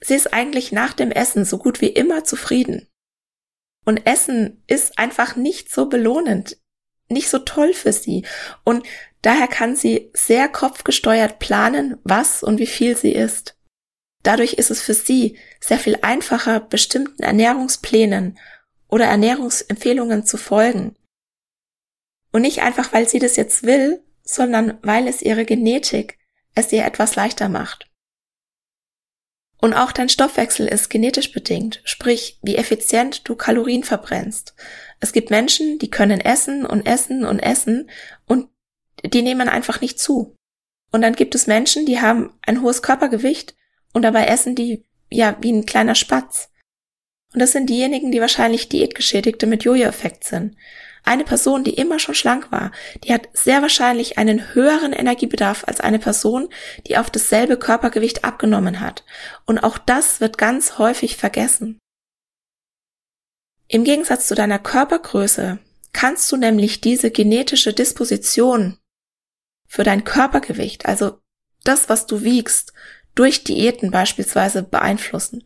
sie 0.00 0.14
ist 0.14 0.32
eigentlich 0.32 0.70
nach 0.70 0.92
dem 0.92 1.10
Essen 1.10 1.44
so 1.44 1.58
gut 1.58 1.80
wie 1.80 1.88
immer 1.88 2.22
zufrieden. 2.22 2.86
Und 3.84 4.06
Essen 4.06 4.62
ist 4.68 4.98
einfach 4.98 5.34
nicht 5.34 5.72
so 5.72 5.86
belohnend, 5.86 6.56
nicht 7.08 7.28
so 7.28 7.40
toll 7.40 7.74
für 7.74 7.92
sie. 7.92 8.24
Und 8.64 8.86
daher 9.26 9.48
kann 9.48 9.76
sie 9.76 10.10
sehr 10.14 10.48
kopfgesteuert 10.48 11.38
planen, 11.38 11.96
was 12.04 12.42
und 12.42 12.58
wie 12.58 12.66
viel 12.66 12.96
sie 12.96 13.12
isst. 13.12 13.56
Dadurch 14.22 14.54
ist 14.54 14.70
es 14.70 14.80
für 14.80 14.94
sie 14.94 15.38
sehr 15.60 15.78
viel 15.78 15.98
einfacher, 16.02 16.60
bestimmten 16.60 17.22
Ernährungsplänen 17.22 18.38
oder 18.88 19.04
Ernährungsempfehlungen 19.06 20.24
zu 20.24 20.36
folgen. 20.36 20.96
Und 22.32 22.42
nicht 22.42 22.62
einfach, 22.62 22.92
weil 22.92 23.08
sie 23.08 23.18
das 23.18 23.36
jetzt 23.36 23.62
will, 23.62 24.02
sondern 24.22 24.78
weil 24.82 25.06
es 25.06 25.22
ihre 25.22 25.44
Genetik 25.44 26.18
es 26.54 26.72
ihr 26.72 26.84
etwas 26.84 27.16
leichter 27.16 27.48
macht. 27.48 27.90
Und 29.60 29.74
auch 29.74 29.92
dein 29.92 30.08
Stoffwechsel 30.08 30.68
ist 30.68 30.90
genetisch 30.90 31.32
bedingt, 31.32 31.80
sprich, 31.84 32.38
wie 32.42 32.56
effizient 32.56 33.28
du 33.28 33.34
Kalorien 33.34 33.82
verbrennst. 33.82 34.54
Es 35.00 35.12
gibt 35.12 35.30
Menschen, 35.30 35.78
die 35.78 35.90
können 35.90 36.20
essen 36.20 36.66
und 36.66 36.86
essen 36.86 37.24
und 37.24 37.38
essen 37.40 37.90
und 38.26 38.48
die 39.04 39.22
nehmen 39.22 39.48
einfach 39.48 39.80
nicht 39.80 39.98
zu. 39.98 40.36
Und 40.92 41.02
dann 41.02 41.14
gibt 41.14 41.34
es 41.34 41.46
Menschen, 41.46 41.86
die 41.86 42.00
haben 42.00 42.32
ein 42.42 42.62
hohes 42.62 42.82
Körpergewicht 42.82 43.54
und 43.92 44.02
dabei 44.02 44.26
essen 44.26 44.54
die 44.54 44.84
ja 45.10 45.36
wie 45.40 45.52
ein 45.52 45.66
kleiner 45.66 45.94
Spatz. 45.94 46.50
Und 47.32 47.40
das 47.40 47.52
sind 47.52 47.68
diejenigen, 47.68 48.12
die 48.12 48.20
wahrscheinlich 48.20 48.68
Diätgeschädigte 48.68 49.46
mit 49.46 49.64
Jojo-Effekt 49.64 50.24
sind. 50.24 50.56
Eine 51.02 51.24
Person, 51.24 51.64
die 51.64 51.74
immer 51.74 51.98
schon 51.98 52.14
schlank 52.14 52.50
war, 52.50 52.72
die 53.02 53.12
hat 53.12 53.28
sehr 53.34 53.60
wahrscheinlich 53.60 54.16
einen 54.16 54.54
höheren 54.54 54.92
Energiebedarf 54.92 55.64
als 55.66 55.80
eine 55.80 55.98
Person, 55.98 56.48
die 56.86 56.96
auf 56.96 57.10
dasselbe 57.10 57.58
Körpergewicht 57.58 58.24
abgenommen 58.24 58.80
hat. 58.80 59.04
Und 59.44 59.58
auch 59.58 59.76
das 59.76 60.20
wird 60.20 60.38
ganz 60.38 60.78
häufig 60.78 61.16
vergessen. 61.16 61.78
Im 63.68 63.84
Gegensatz 63.84 64.28
zu 64.28 64.34
deiner 64.34 64.58
Körpergröße 64.58 65.58
kannst 65.92 66.30
du 66.30 66.36
nämlich 66.36 66.80
diese 66.80 67.10
genetische 67.10 67.72
Disposition 67.72 68.78
für 69.74 69.82
dein 69.82 70.04
Körpergewicht, 70.04 70.86
also 70.86 71.18
das, 71.64 71.88
was 71.88 72.06
du 72.06 72.22
wiegst, 72.22 72.72
durch 73.16 73.42
Diäten 73.42 73.90
beispielsweise 73.90 74.62
beeinflussen. 74.62 75.44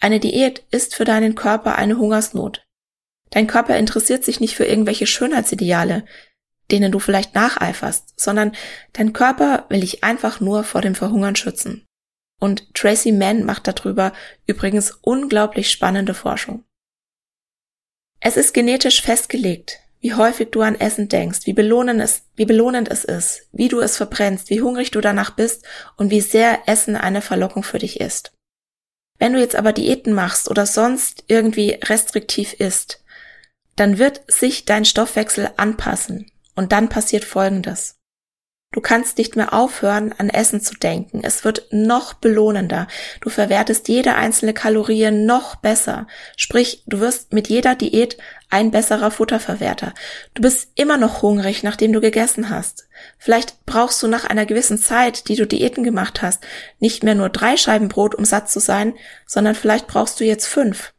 Eine 0.00 0.18
Diät 0.18 0.64
ist 0.72 0.96
für 0.96 1.04
deinen 1.04 1.36
Körper 1.36 1.76
eine 1.76 1.96
Hungersnot. 1.96 2.66
Dein 3.30 3.46
Körper 3.46 3.78
interessiert 3.78 4.24
sich 4.24 4.40
nicht 4.40 4.56
für 4.56 4.64
irgendwelche 4.64 5.06
Schönheitsideale, 5.06 6.04
denen 6.72 6.90
du 6.90 6.98
vielleicht 6.98 7.36
nacheiferst, 7.36 8.18
sondern 8.18 8.50
dein 8.94 9.12
Körper 9.12 9.66
will 9.68 9.82
dich 9.82 10.02
einfach 10.02 10.40
nur 10.40 10.64
vor 10.64 10.80
dem 10.80 10.96
Verhungern 10.96 11.36
schützen. 11.36 11.86
Und 12.40 12.74
Tracy 12.74 13.12
Mann 13.12 13.44
macht 13.44 13.68
darüber 13.68 14.12
übrigens 14.44 14.90
unglaublich 15.02 15.70
spannende 15.70 16.14
Forschung. 16.14 16.64
Es 18.18 18.36
ist 18.36 18.54
genetisch 18.54 19.02
festgelegt, 19.02 19.78
wie 20.00 20.14
häufig 20.14 20.50
du 20.50 20.62
an 20.62 20.78
Essen 20.78 21.08
denkst, 21.08 21.40
wie 21.44 21.52
belohnend 21.52 22.00
es, 22.00 22.22
wie 22.36 22.44
belohnend 22.44 22.88
es 22.88 23.04
ist, 23.04 23.48
wie 23.52 23.68
du 23.68 23.80
es 23.80 23.96
verbrennst, 23.96 24.50
wie 24.50 24.60
hungrig 24.60 24.90
du 24.90 25.00
danach 25.00 25.30
bist 25.30 25.64
und 25.96 26.10
wie 26.10 26.20
sehr 26.20 26.60
Essen 26.66 26.96
eine 26.96 27.22
Verlockung 27.22 27.62
für 27.62 27.78
dich 27.78 28.00
ist. 28.00 28.32
Wenn 29.18 29.32
du 29.32 29.40
jetzt 29.40 29.56
aber 29.56 29.72
Diäten 29.72 30.12
machst 30.12 30.48
oder 30.48 30.66
sonst 30.66 31.24
irgendwie 31.26 31.78
restriktiv 31.82 32.52
isst, 32.54 33.02
dann 33.74 33.98
wird 33.98 34.22
sich 34.30 34.64
dein 34.64 34.84
Stoffwechsel 34.84 35.50
anpassen. 35.56 36.30
Und 36.54 36.72
dann 36.72 36.88
passiert 36.88 37.24
Folgendes. 37.24 37.98
Du 38.72 38.80
kannst 38.82 39.16
nicht 39.16 39.34
mehr 39.34 39.54
aufhören, 39.54 40.12
an 40.18 40.28
Essen 40.28 40.60
zu 40.60 40.74
denken. 40.74 41.22
Es 41.22 41.42
wird 41.44 41.68
noch 41.70 42.14
belohnender. 42.14 42.86
Du 43.20 43.30
verwertest 43.30 43.88
jede 43.88 44.14
einzelne 44.14 44.52
Kalorie 44.52 45.10
noch 45.10 45.56
besser. 45.56 46.06
Sprich, 46.36 46.82
du 46.86 47.00
wirst 47.00 47.32
mit 47.32 47.48
jeder 47.48 47.74
Diät 47.76 48.18
ein 48.50 48.70
besserer 48.70 49.10
Futterverwerter. 49.10 49.92
Du 50.34 50.42
bist 50.42 50.70
immer 50.74 50.96
noch 50.96 51.22
hungrig, 51.22 51.62
nachdem 51.62 51.92
du 51.92 52.00
gegessen 52.00 52.48
hast. 52.48 52.88
Vielleicht 53.18 53.64
brauchst 53.66 54.02
du 54.02 54.08
nach 54.08 54.24
einer 54.24 54.46
gewissen 54.46 54.78
Zeit, 54.78 55.28
die 55.28 55.36
du 55.36 55.46
Diäten 55.46 55.84
gemacht 55.84 56.22
hast, 56.22 56.42
nicht 56.78 57.02
mehr 57.02 57.14
nur 57.14 57.28
drei 57.28 57.56
Scheiben 57.56 57.88
Brot, 57.88 58.14
um 58.14 58.24
satt 58.24 58.50
zu 58.50 58.60
sein, 58.60 58.94
sondern 59.26 59.54
vielleicht 59.54 59.86
brauchst 59.86 60.18
du 60.20 60.24
jetzt 60.24 60.46
fünf. 60.46 60.94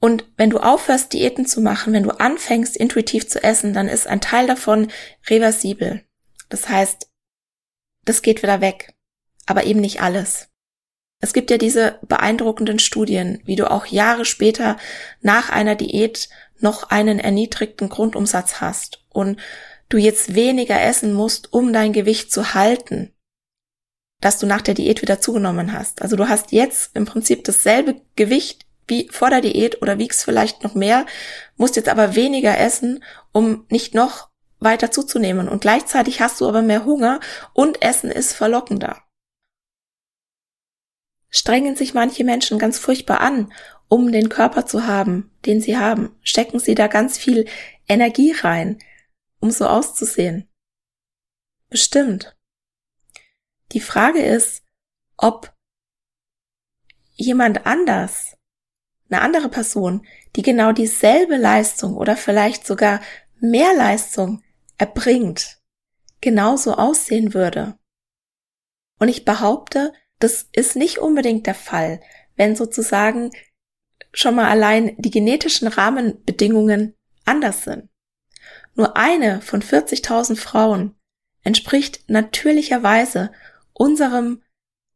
Und 0.00 0.24
wenn 0.36 0.50
du 0.50 0.58
aufhörst, 0.58 1.12
Diäten 1.12 1.46
zu 1.46 1.60
machen, 1.60 1.92
wenn 1.92 2.02
du 2.02 2.10
anfängst, 2.10 2.76
intuitiv 2.76 3.28
zu 3.28 3.42
essen, 3.42 3.72
dann 3.72 3.88
ist 3.88 4.08
ein 4.08 4.20
Teil 4.20 4.48
davon 4.48 4.90
reversibel. 5.28 6.04
Das 6.48 6.68
heißt, 6.68 7.08
das 8.04 8.22
geht 8.22 8.42
wieder 8.42 8.60
weg. 8.60 8.94
Aber 9.46 9.64
eben 9.64 9.80
nicht 9.80 10.00
alles. 10.02 10.51
Es 11.22 11.32
gibt 11.32 11.52
ja 11.52 11.56
diese 11.56 12.00
beeindruckenden 12.02 12.80
Studien, 12.80 13.40
wie 13.44 13.54
du 13.54 13.70
auch 13.70 13.86
Jahre 13.86 14.24
später 14.24 14.76
nach 15.20 15.50
einer 15.50 15.76
Diät 15.76 16.28
noch 16.58 16.90
einen 16.90 17.20
erniedrigten 17.20 17.88
Grundumsatz 17.88 18.60
hast 18.60 19.04
und 19.08 19.40
du 19.88 19.98
jetzt 19.98 20.34
weniger 20.34 20.82
essen 20.82 21.14
musst, 21.14 21.52
um 21.52 21.72
dein 21.72 21.92
Gewicht 21.92 22.32
zu 22.32 22.54
halten, 22.54 23.14
dass 24.20 24.40
du 24.40 24.46
nach 24.46 24.62
der 24.62 24.74
Diät 24.74 25.00
wieder 25.00 25.20
zugenommen 25.20 25.72
hast. 25.72 26.02
Also 26.02 26.16
du 26.16 26.28
hast 26.28 26.50
jetzt 26.50 26.90
im 26.96 27.04
Prinzip 27.04 27.44
dasselbe 27.44 28.00
Gewicht 28.16 28.66
wie 28.88 29.08
vor 29.12 29.30
der 29.30 29.42
Diät 29.42 29.80
oder 29.80 29.98
wiegst 29.98 30.24
vielleicht 30.24 30.64
noch 30.64 30.74
mehr, 30.74 31.06
musst 31.56 31.76
jetzt 31.76 31.88
aber 31.88 32.16
weniger 32.16 32.58
essen, 32.58 33.04
um 33.30 33.64
nicht 33.68 33.94
noch 33.94 34.28
weiter 34.58 34.90
zuzunehmen. 34.90 35.48
Und 35.48 35.60
gleichzeitig 35.60 36.20
hast 36.20 36.40
du 36.40 36.48
aber 36.48 36.62
mehr 36.62 36.84
Hunger 36.84 37.20
und 37.52 37.80
Essen 37.80 38.10
ist 38.10 38.32
verlockender. 38.32 39.01
Strengen 41.34 41.76
sich 41.76 41.94
manche 41.94 42.24
Menschen 42.24 42.58
ganz 42.58 42.78
furchtbar 42.78 43.20
an, 43.20 43.52
um 43.88 44.12
den 44.12 44.28
Körper 44.28 44.66
zu 44.66 44.86
haben, 44.86 45.30
den 45.46 45.60
sie 45.60 45.78
haben. 45.78 46.14
Stecken 46.22 46.60
sie 46.60 46.74
da 46.74 46.86
ganz 46.88 47.16
viel 47.16 47.48
Energie 47.88 48.32
rein, 48.32 48.78
um 49.40 49.50
so 49.50 49.66
auszusehen. 49.66 50.46
Bestimmt. 51.70 52.36
Die 53.72 53.80
Frage 53.80 54.22
ist, 54.22 54.62
ob 55.16 55.54
jemand 57.14 57.64
anders 57.66 58.36
eine 59.10 59.22
andere 59.22 59.48
Person, 59.48 60.06
die 60.36 60.42
genau 60.42 60.72
dieselbe 60.72 61.36
Leistung 61.36 61.96
oder 61.96 62.16
vielleicht 62.16 62.66
sogar 62.66 63.00
mehr 63.40 63.74
Leistung 63.74 64.42
erbringt, 64.76 65.60
genauso 66.20 66.74
aussehen 66.74 67.32
würde. 67.32 67.78
Und 68.98 69.08
ich 69.08 69.24
behaupte, 69.24 69.92
das 70.22 70.48
ist 70.52 70.76
nicht 70.76 70.98
unbedingt 70.98 71.46
der 71.46 71.54
Fall, 71.54 72.00
wenn 72.36 72.54
sozusagen 72.54 73.30
schon 74.12 74.34
mal 74.34 74.48
allein 74.48 74.94
die 74.98 75.10
genetischen 75.10 75.68
Rahmenbedingungen 75.68 76.94
anders 77.24 77.64
sind. 77.64 77.88
Nur 78.74 78.96
eine 78.96 79.40
von 79.40 79.62
40.000 79.62 80.36
Frauen 80.36 80.94
entspricht 81.42 82.04
natürlicherweise 82.08 83.32
unserem 83.72 84.42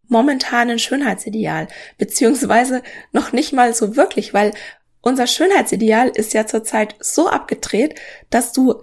momentanen 0.06 0.78
Schönheitsideal, 0.78 1.66
beziehungsweise 1.98 2.82
noch 3.12 3.32
nicht 3.32 3.52
mal 3.52 3.74
so 3.74 3.96
wirklich, 3.96 4.32
weil 4.32 4.52
unser 5.00 5.26
Schönheitsideal 5.26 6.08
ist 6.08 6.34
ja 6.34 6.46
zurzeit 6.46 6.94
so 7.00 7.28
abgedreht, 7.28 7.98
dass 8.30 8.52
du 8.52 8.82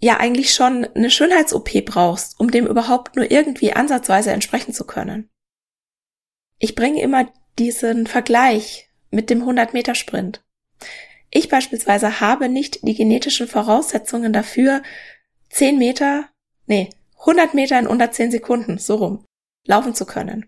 ja 0.00 0.18
eigentlich 0.18 0.54
schon 0.54 0.84
eine 0.94 1.10
Schönheits-OP 1.10 1.84
brauchst, 1.84 2.38
um 2.38 2.50
dem 2.50 2.66
überhaupt 2.66 3.16
nur 3.16 3.30
irgendwie 3.30 3.72
ansatzweise 3.72 4.30
entsprechen 4.30 4.72
zu 4.72 4.84
können. 4.84 5.29
Ich 6.60 6.74
bringe 6.74 7.02
immer 7.02 7.26
diesen 7.58 8.06
Vergleich 8.06 8.88
mit 9.10 9.30
dem 9.30 9.42
100-Meter-Sprint. 9.42 10.44
Ich 11.30 11.48
beispielsweise 11.48 12.20
habe 12.20 12.48
nicht 12.48 12.86
die 12.86 12.94
genetischen 12.94 13.48
Voraussetzungen 13.48 14.32
dafür, 14.32 14.82
10 15.48 15.78
Meter, 15.78 16.28
nee, 16.66 16.90
100 17.20 17.54
Meter 17.54 17.78
in 17.78 17.86
unter 17.86 18.12
10 18.12 18.30
Sekunden, 18.30 18.78
so 18.78 18.96
rum 18.96 19.24
laufen 19.66 19.94
zu 19.94 20.04
können. 20.06 20.46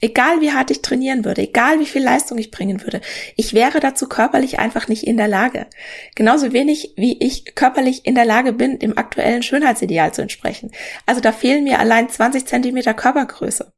Egal 0.00 0.40
wie 0.40 0.52
hart 0.52 0.70
ich 0.70 0.82
trainieren 0.82 1.24
würde, 1.24 1.42
egal 1.42 1.80
wie 1.80 1.86
viel 1.86 2.02
Leistung 2.02 2.36
ich 2.36 2.50
bringen 2.50 2.82
würde, 2.82 3.00
ich 3.36 3.54
wäre 3.54 3.80
dazu 3.80 4.08
körperlich 4.08 4.58
einfach 4.58 4.88
nicht 4.88 5.04
in 5.04 5.16
der 5.16 5.28
Lage. 5.28 5.66
Genauso 6.14 6.52
wenig 6.52 6.92
wie 6.96 7.16
ich 7.20 7.54
körperlich 7.54 8.04
in 8.04 8.14
der 8.14 8.26
Lage 8.26 8.52
bin, 8.52 8.78
dem 8.78 8.98
aktuellen 8.98 9.42
Schönheitsideal 9.42 10.12
zu 10.12 10.20
entsprechen. 10.20 10.72
Also 11.06 11.20
da 11.20 11.32
fehlen 11.32 11.64
mir 11.64 11.78
allein 11.78 12.08
20 12.08 12.44
Zentimeter 12.44 12.92
Körpergröße. 12.92 13.72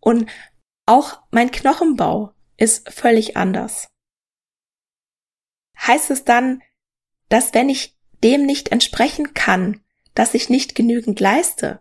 Und 0.00 0.26
auch 0.92 1.22
mein 1.30 1.50
Knochenbau 1.50 2.34
ist 2.58 2.92
völlig 2.92 3.34
anders. 3.34 3.88
Heißt 5.80 6.10
es 6.10 6.24
dann, 6.24 6.60
dass 7.30 7.54
wenn 7.54 7.70
ich 7.70 7.96
dem 8.22 8.44
nicht 8.44 8.72
entsprechen 8.72 9.32
kann, 9.32 9.80
dass 10.14 10.34
ich 10.34 10.50
nicht 10.50 10.74
genügend 10.74 11.18
leiste? 11.18 11.80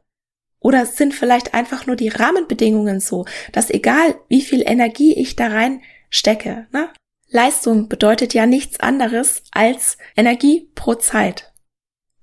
Oder 0.59 0.85
sind 0.85 1.13
vielleicht 1.13 1.53
einfach 1.53 1.85
nur 1.87 1.97
die 1.97 2.07
Rahmenbedingungen 2.07 3.01
so, 3.01 3.25
dass 3.51 3.69
egal 3.69 4.17
wie 4.29 4.41
viel 4.41 4.61
Energie 4.65 5.13
ich 5.13 5.35
da 5.35 5.47
rein 5.47 5.81
stecke, 6.09 6.67
ne? 6.71 6.89
Leistung 7.27 7.89
bedeutet 7.89 8.33
ja 8.33 8.45
nichts 8.45 8.79
anderes 8.79 9.43
als 9.51 9.97
Energie 10.15 10.69
pro 10.73 10.95
Zeit. 10.95 11.51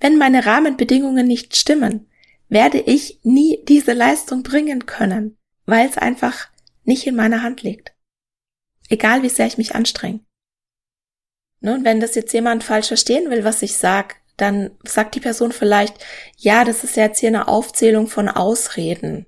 Wenn 0.01 0.17
meine 0.17 0.47
Rahmenbedingungen 0.47 1.27
nicht 1.27 1.55
stimmen, 1.55 2.09
werde 2.49 2.79
ich 2.81 3.21
nie 3.25 3.63
diese 3.69 3.93
Leistung 3.93 4.43
bringen 4.43 4.87
können, 4.87 5.37
weil 5.67 5.87
es 5.87 5.99
einfach 5.99 6.49
nicht 6.89 7.07
in 7.07 7.15
meiner 7.15 7.43
Hand 7.43 7.63
liegt. 7.63 7.95
Egal 8.89 9.23
wie 9.23 9.29
sehr 9.29 9.47
ich 9.47 9.59
mich 9.59 9.75
anstrenge. 9.75 10.21
Nun, 11.61 11.85
wenn 11.85 12.01
das 12.01 12.15
jetzt 12.15 12.33
jemand 12.33 12.65
falsch 12.65 12.89
verstehen 12.89 13.31
will, 13.31 13.45
was 13.45 13.63
ich 13.63 13.77
sag, 13.77 14.17
dann 14.39 14.71
sagt 14.85 15.15
die 15.15 15.21
Person 15.21 15.53
vielleicht, 15.53 16.03
ja, 16.37 16.65
das 16.65 16.85
ist 16.85 16.97
jetzt 16.97 17.19
hier 17.19 17.29
eine 17.29 17.47
Aufzählung 17.47 18.07
von 18.07 18.29
Ausreden. 18.29 19.27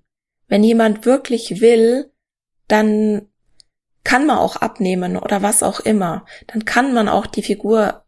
Wenn 0.48 0.64
jemand 0.64 1.04
wirklich 1.04 1.60
will, 1.60 2.10
dann 2.66 3.28
kann 4.04 4.26
man 4.26 4.38
auch 4.38 4.56
abnehmen 4.56 5.18
oder 5.18 5.42
was 5.42 5.62
auch 5.62 5.80
immer. 5.80 6.24
Dann 6.46 6.64
kann 6.64 6.94
man 6.94 7.08
auch 7.08 7.26
die 7.26 7.42
Figur 7.42 8.06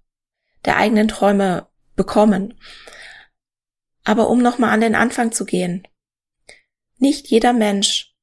der 0.64 0.76
eigenen 0.76 1.08
Träume 1.08 1.68
bekommen. 1.94 2.58
Aber 4.04 4.30
um 4.30 4.40
nochmal 4.40 4.70
an 4.70 4.80
den 4.80 4.94
Anfang 4.94 5.30
zu 5.32 5.44
gehen. 5.44 5.86
Nicht 6.98 7.26
jeder 7.26 7.52
Mensch 7.52 8.14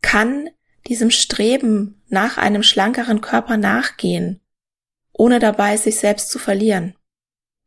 kann 0.00 0.48
diesem 0.86 1.10
Streben 1.10 2.02
nach 2.08 2.38
einem 2.38 2.62
schlankeren 2.62 3.20
Körper 3.20 3.56
nachgehen, 3.56 4.40
ohne 5.12 5.38
dabei 5.38 5.76
sich 5.76 5.96
selbst 5.96 6.30
zu 6.30 6.38
verlieren. 6.38 6.94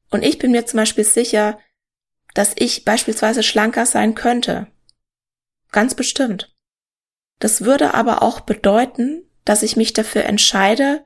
Und 0.09 0.23
ich 0.23 0.37
bin 0.37 0.51
mir 0.51 0.65
zum 0.65 0.77
Beispiel 0.77 1.03
sicher, 1.03 1.59
dass 2.33 2.53
ich 2.55 2.85
beispielsweise 2.85 3.43
schlanker 3.43 3.85
sein 3.85 4.15
könnte. 4.15 4.67
Ganz 5.71 5.95
bestimmt. 5.95 6.55
Das 7.39 7.61
würde 7.61 7.93
aber 7.93 8.21
auch 8.21 8.41
bedeuten, 8.41 9.23
dass 9.45 9.63
ich 9.63 9.75
mich 9.75 9.93
dafür 9.93 10.25
entscheide, 10.25 11.05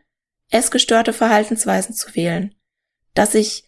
essgestörte 0.50 1.14
Verhaltensweisen 1.14 1.96
zu 1.96 2.16
wählen, 2.16 2.56
dass 3.14 3.36
ich 3.36 3.66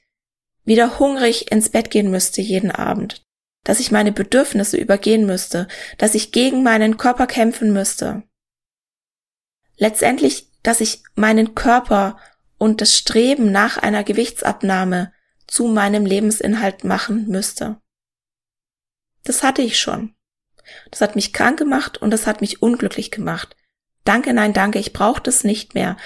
wieder 0.66 1.00
hungrig 1.00 1.52
ins 1.52 1.70
Bett 1.70 1.92
gehen 1.92 2.10
müsste 2.10 2.42
jeden 2.42 2.72
Abend, 2.72 3.24
dass 3.64 3.80
ich 3.80 3.92
meine 3.92 4.12
Bedürfnisse 4.12 4.78
übergehen 4.78 5.26
müsste, 5.26 5.68
dass 5.98 6.16
ich 6.16 6.32
gegen 6.32 6.64
meinen 6.64 6.98
Körper 6.98 7.28
kämpfen 7.28 7.74
müsste. 7.74 8.24
Letztendlich, 9.78 10.48
dass 10.62 10.82
ich 10.82 11.04
meinen 11.16 11.56
Körper 11.56 12.18
und 12.58 12.82
das 12.82 12.98
Streben 12.98 13.52
nach 13.52 13.78
einer 13.78 14.04
Gewichtsabnahme 14.04 15.12
zu 15.48 15.68
meinem 15.68 16.06
Lebensinhalt 16.06 16.84
machen 16.84 17.28
müsste. 17.28 17.78
Das 19.24 19.44
hatte 19.44 19.62
ich 19.62 19.80
schon. 19.80 20.16
Das 20.92 21.02
hat 21.02 21.16
mich 21.16 21.34
krank 21.34 21.58
gemacht 21.58 21.98
und 21.98 22.12
das 22.12 22.28
hat 22.28 22.42
mich 22.42 22.62
unglücklich 22.62 23.12
gemacht. 23.12 23.56
Danke, 24.06 24.34
nein, 24.34 24.54
danke, 24.54 24.80
ich 24.80 24.94
brauche 24.94 25.22
das 25.22 25.44
nicht 25.44 25.76
mehr. 25.76 25.98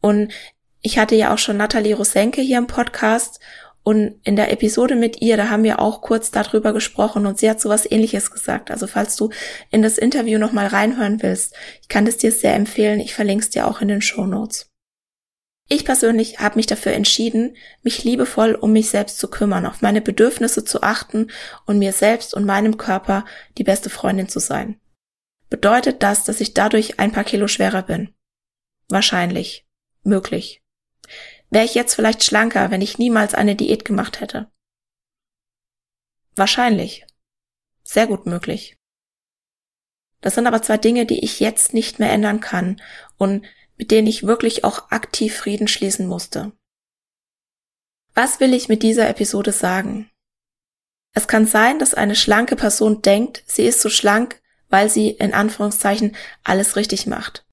Und 0.00 0.32
ich 0.80 0.98
hatte 0.98 1.14
ja 1.14 1.32
auch 1.32 1.38
schon 1.38 1.56
Nathalie 1.56 1.94
Rosenke 1.94 2.40
hier 2.40 2.58
im 2.58 2.66
Podcast 2.66 3.40
und 3.84 4.20
in 4.22 4.36
der 4.36 4.52
Episode 4.52 4.94
mit 4.94 5.20
ihr, 5.20 5.36
da 5.36 5.48
haben 5.48 5.64
wir 5.64 5.80
auch 5.80 6.02
kurz 6.02 6.30
darüber 6.30 6.72
gesprochen 6.72 7.26
und 7.26 7.38
sie 7.38 7.50
hat 7.50 7.60
sowas 7.60 7.90
ähnliches 7.90 8.30
gesagt. 8.30 8.70
Also 8.70 8.86
falls 8.86 9.16
du 9.16 9.30
in 9.70 9.82
das 9.82 9.98
Interview 9.98 10.38
nochmal 10.38 10.68
reinhören 10.68 11.22
willst, 11.22 11.54
ich 11.80 11.88
kann 11.88 12.04
das 12.04 12.16
dir 12.16 12.30
sehr 12.30 12.54
empfehlen. 12.54 13.00
Ich 13.00 13.14
verlinke 13.14 13.42
es 13.42 13.50
dir 13.50 13.66
auch 13.66 13.80
in 13.80 13.88
den 13.88 14.02
Show 14.02 14.26
Notes. 14.26 14.70
Ich 15.68 15.84
persönlich 15.84 16.38
habe 16.38 16.56
mich 16.56 16.66
dafür 16.66 16.92
entschieden, 16.92 17.56
mich 17.82 18.04
liebevoll 18.04 18.54
um 18.54 18.72
mich 18.72 18.90
selbst 18.90 19.18
zu 19.18 19.28
kümmern, 19.28 19.66
auf 19.66 19.80
meine 19.80 20.00
Bedürfnisse 20.00 20.64
zu 20.64 20.82
achten 20.82 21.30
und 21.66 21.78
mir 21.78 21.92
selbst 21.92 22.34
und 22.34 22.44
meinem 22.44 22.76
Körper 22.76 23.24
die 23.58 23.64
beste 23.64 23.88
Freundin 23.88 24.28
zu 24.28 24.38
sein. 24.38 24.78
Bedeutet 25.48 26.02
das, 26.02 26.24
dass 26.24 26.40
ich 26.40 26.54
dadurch 26.54 27.00
ein 27.00 27.12
paar 27.12 27.24
Kilo 27.24 27.48
schwerer 27.48 27.82
bin? 27.82 28.14
Wahrscheinlich. 28.88 29.66
Möglich. 30.04 30.61
Wäre 31.52 31.66
ich 31.66 31.74
jetzt 31.74 31.94
vielleicht 31.94 32.24
schlanker, 32.24 32.70
wenn 32.70 32.80
ich 32.80 32.96
niemals 32.96 33.34
eine 33.34 33.54
Diät 33.54 33.84
gemacht 33.84 34.20
hätte? 34.20 34.50
Wahrscheinlich. 36.34 37.06
Sehr 37.84 38.06
gut 38.06 38.24
möglich. 38.24 38.78
Das 40.22 40.34
sind 40.34 40.46
aber 40.46 40.62
zwei 40.62 40.78
Dinge, 40.78 41.04
die 41.04 41.22
ich 41.22 41.40
jetzt 41.40 41.74
nicht 41.74 41.98
mehr 41.98 42.10
ändern 42.10 42.40
kann 42.40 42.80
und 43.18 43.44
mit 43.76 43.90
denen 43.90 44.06
ich 44.06 44.26
wirklich 44.26 44.64
auch 44.64 44.90
aktiv 44.90 45.36
Frieden 45.36 45.68
schließen 45.68 46.06
musste. 46.06 46.52
Was 48.14 48.40
will 48.40 48.54
ich 48.54 48.70
mit 48.70 48.82
dieser 48.82 49.10
Episode 49.10 49.52
sagen? 49.52 50.10
Es 51.14 51.28
kann 51.28 51.46
sein, 51.46 51.78
dass 51.78 51.92
eine 51.92 52.14
schlanke 52.14 52.56
Person 52.56 53.02
denkt, 53.02 53.44
sie 53.46 53.64
ist 53.64 53.82
so 53.82 53.90
schlank, 53.90 54.40
weil 54.70 54.88
sie 54.88 55.10
in 55.10 55.34
Anführungszeichen 55.34 56.16
alles 56.44 56.76
richtig 56.76 57.06
macht. 57.06 57.44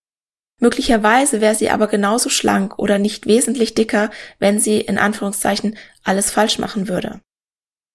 Möglicherweise 0.60 1.42
wäre 1.42 1.56
sie 1.56 1.70
aber 1.70 1.88
genauso 1.88 2.30
schlank 2.30 2.78
oder 2.78 3.00
nicht 3.00 3.26
wesentlich 3.26 3.76
dicker, 3.76 4.10
wenn 4.40 4.60
sie 4.60 4.82
in 4.82 4.98
Anführungszeichen 4.98 5.78
alles 6.04 6.32
falsch 6.32 6.60
machen 6.60 6.88
würde. 6.88 7.22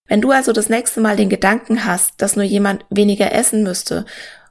Wenn 0.07 0.21
du 0.21 0.31
also 0.31 0.53
das 0.53 0.69
nächste 0.69 1.01
Mal 1.01 1.17
den 1.17 1.29
Gedanken 1.29 1.85
hast, 1.85 2.21
dass 2.21 2.37
nur 2.37 2.45
jemand 2.45 2.85
weniger 2.91 3.33
essen 3.33 3.63
müsste 3.63 4.05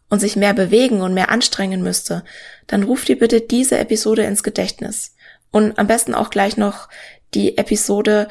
und 0.09 0.19
sich 0.19 0.35
mehr 0.35 0.53
bewegen 0.53 1.01
und 1.01 1.13
mehr 1.13 1.29
anstrengen 1.29 1.81
müsste, 1.81 2.23
dann 2.67 2.83
ruf 2.83 3.05
dir 3.05 3.17
bitte 3.17 3.41
diese 3.41 3.77
Episode 3.77 4.23
ins 4.23 4.43
Gedächtnis. 4.43 5.15
Und 5.51 5.77
am 5.77 5.87
besten 5.87 6.15
auch 6.15 6.29
gleich 6.29 6.57
noch 6.57 6.89
die 7.33 7.57
Episode 7.57 8.27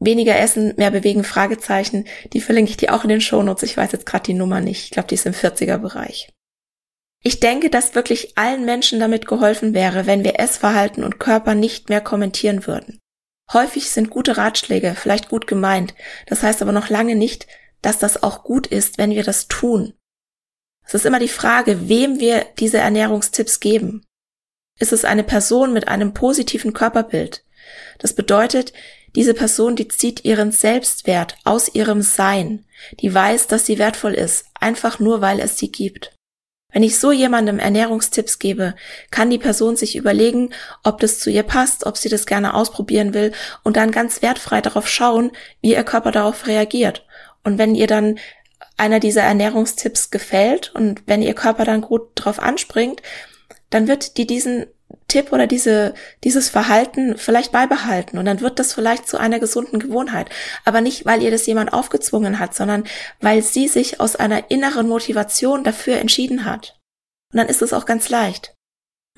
Weniger 0.00 0.38
essen, 0.38 0.74
mehr 0.76 0.92
bewegen, 0.92 1.24
Fragezeichen. 1.24 2.06
Die 2.32 2.40
verlinke 2.40 2.70
ich 2.70 2.76
dir 2.76 2.94
auch 2.94 3.02
in 3.02 3.08
den 3.08 3.20
Shownotes. 3.20 3.64
Ich 3.64 3.76
weiß 3.76 3.90
jetzt 3.92 4.06
gerade 4.06 4.24
die 4.24 4.34
Nummer 4.34 4.60
nicht. 4.60 4.84
Ich 4.84 4.90
glaube, 4.90 5.08
die 5.08 5.16
ist 5.16 5.26
im 5.26 5.32
40er 5.32 5.78
Bereich. 5.78 6.30
Ich 7.22 7.40
denke, 7.40 7.68
dass 7.68 7.94
wirklich 7.94 8.38
allen 8.38 8.64
Menschen 8.64 9.00
damit 9.00 9.26
geholfen 9.26 9.74
wäre, 9.74 10.06
wenn 10.06 10.24
wir 10.24 10.38
Essverhalten 10.38 11.02
und 11.02 11.18
Körper 11.18 11.54
nicht 11.54 11.88
mehr 11.88 12.00
kommentieren 12.00 12.66
würden. 12.66 13.00
Häufig 13.52 13.90
sind 13.90 14.10
gute 14.10 14.36
Ratschläge 14.36 14.94
vielleicht 14.94 15.28
gut 15.28 15.46
gemeint. 15.46 15.94
Das 16.26 16.42
heißt 16.42 16.62
aber 16.62 16.72
noch 16.72 16.90
lange 16.90 17.16
nicht, 17.16 17.46
dass 17.82 17.98
das 17.98 18.22
auch 18.22 18.44
gut 18.44 18.66
ist, 18.66 18.98
wenn 18.98 19.10
wir 19.10 19.24
das 19.24 19.48
tun. 19.48 19.94
Es 20.84 20.94
ist 20.94 21.06
immer 21.06 21.18
die 21.18 21.28
Frage, 21.28 21.88
wem 21.88 22.20
wir 22.20 22.46
diese 22.58 22.78
Ernährungstipps 22.78 23.60
geben. 23.60 24.04
Ist 24.78 24.92
es 24.92 25.04
eine 25.04 25.24
Person 25.24 25.72
mit 25.72 25.88
einem 25.88 26.14
positiven 26.14 26.72
Körperbild? 26.72 27.44
Das 27.98 28.14
bedeutet, 28.14 28.72
diese 29.16 29.34
Person, 29.34 29.76
die 29.76 29.88
zieht 29.88 30.24
ihren 30.24 30.52
Selbstwert 30.52 31.36
aus 31.44 31.74
ihrem 31.74 32.02
Sein, 32.02 32.64
die 33.00 33.12
weiß, 33.12 33.48
dass 33.48 33.66
sie 33.66 33.78
wertvoll 33.78 34.14
ist, 34.14 34.46
einfach 34.54 34.98
nur 34.98 35.20
weil 35.20 35.40
es 35.40 35.58
sie 35.58 35.72
gibt. 35.72 36.14
Wenn 36.70 36.82
ich 36.82 36.98
so 36.98 37.12
jemandem 37.12 37.58
Ernährungstipps 37.58 38.38
gebe, 38.38 38.74
kann 39.10 39.30
die 39.30 39.38
Person 39.38 39.76
sich 39.76 39.96
überlegen, 39.96 40.50
ob 40.84 41.00
das 41.00 41.18
zu 41.18 41.30
ihr 41.30 41.42
passt, 41.42 41.86
ob 41.86 41.96
sie 41.96 42.10
das 42.10 42.26
gerne 42.26 42.52
ausprobieren 42.52 43.14
will 43.14 43.32
und 43.62 43.76
dann 43.78 43.90
ganz 43.90 44.20
wertfrei 44.20 44.60
darauf 44.60 44.86
schauen, 44.86 45.32
wie 45.62 45.72
ihr 45.72 45.84
Körper 45.84 46.12
darauf 46.12 46.46
reagiert. 46.46 47.06
Und 47.42 47.56
wenn 47.56 47.74
ihr 47.74 47.86
dann 47.86 48.18
einer 48.76 49.00
dieser 49.00 49.22
Ernährungstipps 49.22 50.10
gefällt 50.10 50.74
und 50.74 51.02
wenn 51.06 51.22
ihr 51.22 51.34
Körper 51.34 51.64
dann 51.64 51.80
gut 51.80 52.10
drauf 52.14 52.38
anspringt, 52.38 53.00
dann 53.70 53.88
wird 53.88 54.18
die 54.18 54.26
diesen 54.26 54.66
Tipp 55.08 55.32
oder 55.32 55.46
diese, 55.46 55.94
dieses 56.22 56.50
Verhalten 56.50 57.16
vielleicht 57.16 57.50
beibehalten 57.50 58.18
und 58.18 58.26
dann 58.26 58.40
wird 58.40 58.58
das 58.58 58.74
vielleicht 58.74 59.08
zu 59.08 59.18
einer 59.18 59.40
gesunden 59.40 59.80
Gewohnheit. 59.80 60.28
Aber 60.64 60.80
nicht, 60.80 61.06
weil 61.06 61.22
ihr 61.22 61.30
das 61.30 61.46
jemand 61.46 61.72
aufgezwungen 61.72 62.38
hat, 62.38 62.54
sondern 62.54 62.84
weil 63.20 63.42
sie 63.42 63.68
sich 63.68 64.00
aus 64.00 64.16
einer 64.16 64.50
inneren 64.50 64.86
Motivation 64.86 65.64
dafür 65.64 65.96
entschieden 65.96 66.44
hat. 66.44 66.78
Und 67.32 67.38
dann 67.38 67.48
ist 67.48 67.62
es 67.62 67.72
auch 67.72 67.86
ganz 67.86 68.08
leicht. 68.08 68.54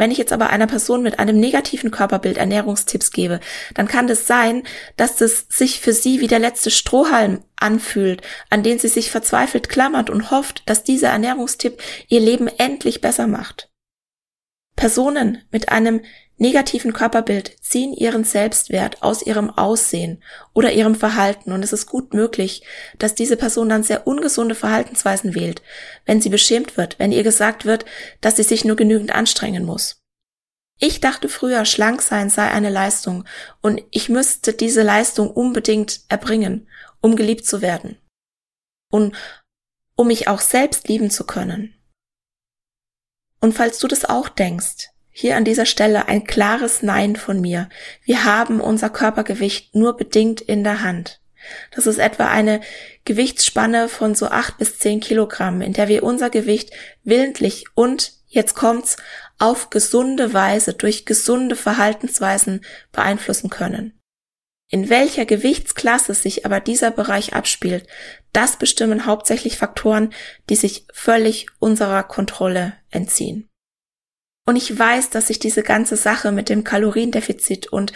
Wenn 0.00 0.11
ich 0.11 0.16
jetzt 0.16 0.33
aber 0.33 0.48
einer 0.48 0.66
Person 0.66 1.03
mit 1.03 1.18
einem 1.18 1.38
negativen 1.38 1.90
Körperbild 1.90 2.38
Ernährungstipps 2.38 3.11
gebe, 3.11 3.38
dann 3.74 3.87
kann 3.87 4.07
das 4.07 4.26
sein, 4.26 4.62
dass 4.96 5.16
das 5.16 5.44
sich 5.50 5.81
für 5.81 5.92
sie 5.92 6.20
wie 6.20 6.26
der 6.26 6.38
letzte 6.38 6.70
Strohhalm 6.70 7.44
anfühlt, 7.57 8.22
an 8.48 8.62
den 8.62 8.79
sie 8.79 8.88
sich 8.88 9.11
verzweifelt 9.11 9.68
klammert 9.68 10.09
und 10.09 10.31
hofft, 10.31 10.62
dass 10.64 10.85
dieser 10.85 11.11
Ernährungstipp 11.11 11.83
ihr 12.09 12.20
Leben 12.20 12.48
endlich 12.48 13.03
besser 13.03 13.26
macht. 13.26 13.69
Personen 14.80 15.42
mit 15.50 15.68
einem 15.68 16.00
negativen 16.38 16.94
Körperbild 16.94 17.54
ziehen 17.60 17.92
ihren 17.92 18.24
Selbstwert 18.24 19.02
aus 19.02 19.20
ihrem 19.20 19.50
Aussehen 19.50 20.22
oder 20.54 20.72
ihrem 20.72 20.94
Verhalten 20.94 21.52
und 21.52 21.62
es 21.62 21.74
ist 21.74 21.84
gut 21.84 22.14
möglich, 22.14 22.62
dass 22.98 23.14
diese 23.14 23.36
Person 23.36 23.68
dann 23.68 23.82
sehr 23.82 24.06
ungesunde 24.06 24.54
Verhaltensweisen 24.54 25.34
wählt, 25.34 25.60
wenn 26.06 26.22
sie 26.22 26.30
beschämt 26.30 26.78
wird, 26.78 26.98
wenn 26.98 27.12
ihr 27.12 27.22
gesagt 27.22 27.66
wird, 27.66 27.84
dass 28.22 28.36
sie 28.36 28.42
sich 28.42 28.64
nur 28.64 28.74
genügend 28.74 29.14
anstrengen 29.14 29.66
muss. 29.66 30.00
Ich 30.78 31.00
dachte 31.00 31.28
früher, 31.28 31.66
schlank 31.66 32.00
sein 32.00 32.30
sei 32.30 32.48
eine 32.48 32.70
Leistung 32.70 33.26
und 33.60 33.82
ich 33.90 34.08
müsste 34.08 34.54
diese 34.54 34.82
Leistung 34.82 35.30
unbedingt 35.30 36.00
erbringen, 36.08 36.68
um 37.02 37.16
geliebt 37.16 37.44
zu 37.44 37.60
werden. 37.60 37.98
Und 38.90 39.14
um 39.94 40.06
mich 40.06 40.26
auch 40.26 40.40
selbst 40.40 40.88
lieben 40.88 41.10
zu 41.10 41.24
können. 41.26 41.74
Und 43.40 43.55
falls 43.55 43.79
du 43.79 43.88
das 43.88 44.05
auch 44.05 44.29
denkst, 44.29 44.90
hier 45.11 45.37
an 45.37 45.44
dieser 45.44 45.66
Stelle 45.66 46.09
ein 46.09 46.24
klares 46.24 46.83
Nein 46.83 47.16
von 47.16 47.40
mir. 47.40 47.68
Wir 48.05 48.24
haben 48.24 48.61
unser 48.61 48.90
Körpergewicht 48.90 49.74
nur 49.74 49.96
bedingt 49.96 50.40
in 50.40 50.64
der 50.64 50.83
Hand. 50.83 51.20
Das 51.74 51.87
ist 51.87 51.98
etwa 51.98 52.26
eine 52.29 52.61
Gewichtsspanne 53.05 53.88
von 53.88 54.14
so 54.14 54.26
acht 54.26 54.59
bis 54.59 54.79
zehn 54.79 55.00
Kilogramm, 55.00 55.62
in 55.62 55.72
der 55.72 55.88
wir 55.88 56.03
unser 56.03 56.31
Gewicht 56.31 56.70
willentlich 57.03 57.64
und, 57.74 58.12
jetzt 58.29 58.55
kommt's, 58.55 58.96
auf 59.38 59.70
gesunde 59.70 60.33
Weise 60.33 60.74
durch 60.74 61.07
gesunde 61.07 61.57
Verhaltensweisen 61.57 62.64
beeinflussen 62.92 63.50
können. 63.50 63.98
In 64.68 64.88
welcher 64.88 65.24
Gewichtsklasse 65.24 66.14
sich 66.14 66.46
aber 66.46 66.61
dieser 66.61 66.92
Bereich 66.92 67.35
abspielt, 67.35 67.88
das 68.32 68.56
bestimmen 68.56 69.06
hauptsächlich 69.06 69.56
Faktoren, 69.56 70.12
die 70.48 70.56
sich 70.56 70.86
völlig 70.92 71.46
unserer 71.58 72.02
Kontrolle 72.02 72.74
entziehen. 72.90 73.48
Und 74.46 74.56
ich 74.56 74.76
weiß, 74.76 75.10
dass 75.10 75.28
sich 75.28 75.38
diese 75.38 75.62
ganze 75.62 75.96
Sache 75.96 76.32
mit 76.32 76.48
dem 76.48 76.64
Kaloriendefizit 76.64 77.68
und 77.68 77.92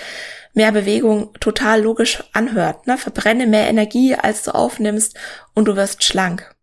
mehr 0.53 0.73
Bewegung 0.73 1.33
total 1.41 1.83
logisch 1.83 2.23
anhört. 2.33 2.87
Ne? 2.87 2.97
Verbrenne 2.97 3.47
mehr 3.47 3.69
Energie, 3.69 4.15
als 4.15 4.45
du 4.45 4.55
aufnimmst 4.55 5.17
und 5.55 5.67
du 5.67 5.77
wirst 5.77 6.05
schlank. 6.05 6.55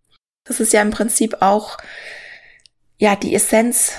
Das 0.45 0.59
ist 0.59 0.73
ja 0.73 0.81
im 0.81 0.91
Prinzip 0.91 1.41
auch, 1.41 1.77
ja, 2.97 3.15
die 3.15 3.35
Essenz 3.35 3.93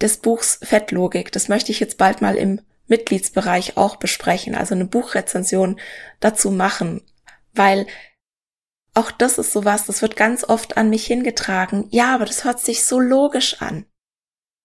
des 0.00 0.18
Buchs 0.18 0.58
Fettlogik. 0.62 1.32
Das 1.32 1.48
möchte 1.48 1.72
ich 1.72 1.80
jetzt 1.80 1.98
bald 1.98 2.22
mal 2.22 2.36
im 2.36 2.60
Mitgliedsbereich 2.86 3.76
auch 3.76 3.96
besprechen, 3.96 4.54
also 4.54 4.74
eine 4.74 4.84
Buchrezension 4.84 5.80
dazu 6.20 6.50
machen, 6.50 7.02
weil 7.52 7.86
auch 8.96 9.10
das 9.10 9.38
ist 9.38 9.52
sowas, 9.52 9.86
das 9.86 10.02
wird 10.02 10.16
ganz 10.16 10.44
oft 10.44 10.76
an 10.76 10.90
mich 10.90 11.06
hingetragen. 11.06 11.86
Ja, 11.90 12.14
aber 12.14 12.24
das 12.24 12.44
hört 12.44 12.60
sich 12.60 12.84
so 12.84 12.98
logisch 13.00 13.60
an. 13.60 13.86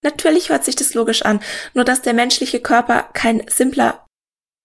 Natürlich 0.03 0.49
hört 0.49 0.65
sich 0.65 0.75
das 0.75 0.93
logisch 0.93 1.23
an, 1.23 1.41
nur 1.73 1.85
dass 1.85 2.01
der 2.01 2.13
menschliche 2.13 2.59
Körper 2.59 3.03
kein 3.13 3.43
simpler 3.47 4.05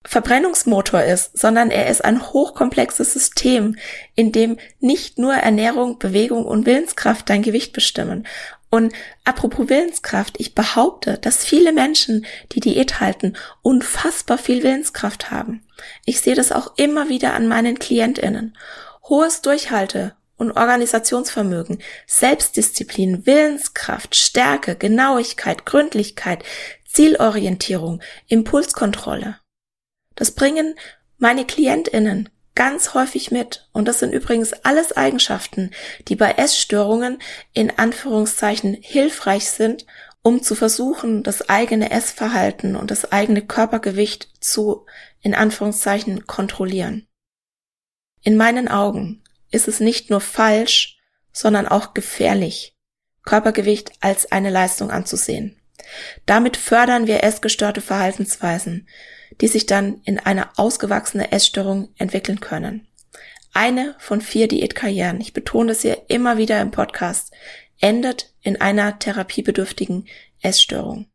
Verbrennungsmotor 0.07 1.03
ist, 1.03 1.37
sondern 1.37 1.71
er 1.71 1.89
ist 1.89 2.05
ein 2.05 2.33
hochkomplexes 2.33 3.13
System, 3.13 3.77
in 4.15 4.31
dem 4.31 4.57
nicht 4.79 5.19
nur 5.19 5.35
Ernährung, 5.35 5.99
Bewegung 5.99 6.47
und 6.47 6.65
Willenskraft 6.65 7.29
dein 7.29 7.43
Gewicht 7.43 7.73
bestimmen. 7.73 8.27
Und 8.71 8.93
apropos 9.25 9.69
Willenskraft, 9.69 10.37
ich 10.39 10.55
behaupte, 10.55 11.19
dass 11.19 11.45
viele 11.45 11.73
Menschen, 11.73 12.27
die 12.53 12.61
Diät 12.61 13.01
halten, 13.01 13.35
unfassbar 13.63 14.39
viel 14.39 14.63
Willenskraft 14.63 15.31
haben. 15.31 15.65
Ich 16.05 16.21
sehe 16.21 16.35
das 16.35 16.53
auch 16.53 16.77
immer 16.77 17.09
wieder 17.09 17.35
an 17.35 17.49
meinen 17.49 17.79
Klientinnen. 17.79 18.57
Hohes 19.09 19.43
Durchhalte 19.43 20.17
und 20.37 20.53
Organisationsvermögen, 20.53 21.83
Selbstdisziplin, 22.07 23.27
Willenskraft, 23.27 24.15
Stärke, 24.15 24.77
Genauigkeit, 24.77 25.65
Gründlichkeit, 25.65 26.45
Zielorientierung, 26.85 28.03
Impulskontrolle. 28.29 29.39
Das 30.15 30.33
bringen 30.33 30.75
meine 31.19 31.45
Klientinnen 31.45 32.29
ganz 32.57 32.95
häufig 32.95 33.31
mit. 33.31 33.69
Und 33.73 33.87
das 33.87 34.01
sind 34.01 34.13
übrigens 34.13 34.53
alles 34.65 34.97
Eigenschaften, 34.97 35.71
die 36.09 36.17
bei 36.17 36.33
Essstörungen 36.33 37.19
in 37.53 37.71
Anführungszeichen 37.79 38.77
hilfreich 38.81 39.49
sind, 39.51 39.87
um 40.23 40.43
zu 40.43 40.57
versuchen, 40.57 41.23
das 41.23 41.49
eigene 41.49 41.93
Essverhalten 41.93 42.75
und 42.75 42.91
das 42.91 43.13
eigene 43.13 43.43
Körpergewicht 43.43 44.29
zu 44.41 44.87
in 45.21 45.35
Anführungszeichen 45.35 46.27
kontrollieren. 46.27 47.07
In 48.23 48.37
meinen 48.37 48.69
Augen 48.69 49.23
ist 49.51 49.69
es 49.69 49.81
nicht 49.81 50.11
nur 50.11 50.21
falsch, 50.21 50.99
sondern 51.33 51.69
auch 51.69 51.95
gefährlich, 51.95 52.77
Körpergewicht 53.25 53.93
als 54.01 54.33
eine 54.33 54.51
Leistung 54.51 54.91
anzusehen. 54.91 55.61
Damit 56.25 56.57
fördern 56.57 57.07
wir 57.07 57.23
essgestörte 57.23 57.81
Verhaltensweisen, 57.81 58.89
die 59.41 59.49
sich 59.49 59.67
dann 59.67 60.01
in 60.05 60.19
eine 60.19 60.59
ausgewachsene 60.59 61.33
Essstörung 61.33 61.89
entwickeln 61.97 62.41
können. 62.41 62.89
Eine 63.53 63.95
von 63.99 64.21
vier 64.21 64.49
Diätkarrieren, 64.49 65.21
ich 65.21 65.33
betone 65.33 65.69
das 65.69 65.83
hier 65.83 66.03
immer 66.09 66.37
wieder 66.39 66.61
im 66.61 66.71
Podcast, 66.71 67.33
endet 67.81 68.35
in 68.43 68.61
einer 68.61 68.99
therapiebedürftigen 68.99 70.07
Essstörung. 70.41 71.07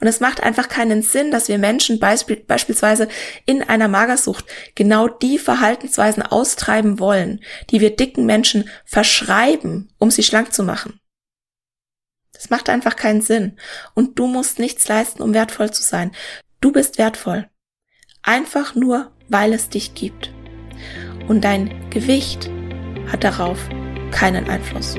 Und 0.00 0.06
es 0.06 0.20
macht 0.20 0.42
einfach 0.42 0.68
keinen 0.68 1.02
Sinn, 1.02 1.30
dass 1.30 1.48
wir 1.48 1.58
Menschen 1.58 1.98
beisp 1.98 2.32
beispielsweise 2.46 3.08
in 3.44 3.62
einer 3.62 3.88
Magersucht 3.88 4.44
genau 4.74 5.08
die 5.08 5.38
Verhaltensweisen 5.38 6.22
austreiben 6.22 6.98
wollen, 6.98 7.40
die 7.70 7.80
wir 7.80 7.94
dicken 7.94 8.26
Menschen 8.26 8.68
verschreiben, 8.84 9.92
um 9.98 10.10
sie 10.10 10.22
schlank 10.22 10.52
zu 10.52 10.62
machen. 10.62 11.00
Das 12.32 12.50
macht 12.50 12.68
einfach 12.68 12.96
keinen 12.96 13.22
Sinn. 13.22 13.58
Und 13.94 14.18
du 14.18 14.26
musst 14.26 14.58
nichts 14.58 14.86
leisten, 14.88 15.22
um 15.22 15.34
wertvoll 15.34 15.70
zu 15.70 15.82
sein. 15.82 16.12
Du 16.60 16.70
bist 16.70 16.98
wertvoll. 16.98 17.48
Einfach 18.22 18.74
nur, 18.74 19.12
weil 19.28 19.52
es 19.52 19.68
dich 19.68 19.94
gibt. 19.94 20.32
Und 21.28 21.44
dein 21.44 21.90
Gewicht 21.90 22.50
hat 23.10 23.24
darauf 23.24 23.58
keinen 24.10 24.48
Einfluss. 24.48 24.96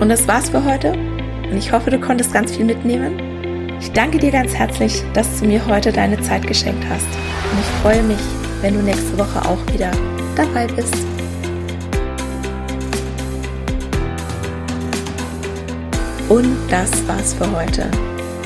Und 0.00 0.08
das 0.08 0.26
war's 0.28 0.50
für 0.50 0.64
heute. 0.64 1.13
Und 1.50 1.56
ich 1.56 1.72
hoffe, 1.72 1.90
du 1.90 1.98
konntest 1.98 2.32
ganz 2.32 2.56
viel 2.56 2.64
mitnehmen. 2.64 3.34
Ich 3.80 3.92
danke 3.92 4.18
dir 4.18 4.30
ganz 4.30 4.54
herzlich, 4.54 5.02
dass 5.12 5.40
du 5.40 5.46
mir 5.46 5.64
heute 5.66 5.92
deine 5.92 6.20
Zeit 6.20 6.46
geschenkt 6.46 6.84
hast. 6.88 7.06
Und 7.06 7.60
ich 7.60 7.82
freue 7.82 8.02
mich, 8.02 8.18
wenn 8.62 8.74
du 8.74 8.82
nächste 8.82 9.18
Woche 9.18 9.40
auch 9.46 9.72
wieder 9.72 9.90
dabei 10.36 10.66
bist. 10.66 10.94
Und 16.28 16.56
das 16.70 17.06
war's 17.06 17.34
für 17.34 17.50
heute. 17.52 17.90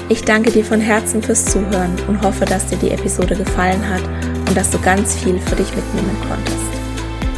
Ich 0.09 0.23
danke 0.23 0.51
dir 0.51 0.65
von 0.65 0.81
Herzen 0.81 1.23
fürs 1.23 1.45
Zuhören 1.45 1.95
und 2.09 2.21
hoffe, 2.23 2.45
dass 2.45 2.67
dir 2.67 2.79
die 2.79 2.91
Episode 2.91 3.37
gefallen 3.37 3.89
hat 3.89 4.03
und 4.49 4.57
dass 4.57 4.71
du 4.71 4.79
ganz 4.81 5.15
viel 5.15 5.39
für 5.39 5.57
dich 5.57 5.75
mitnehmen 5.77 6.17
konntest. 6.29 6.57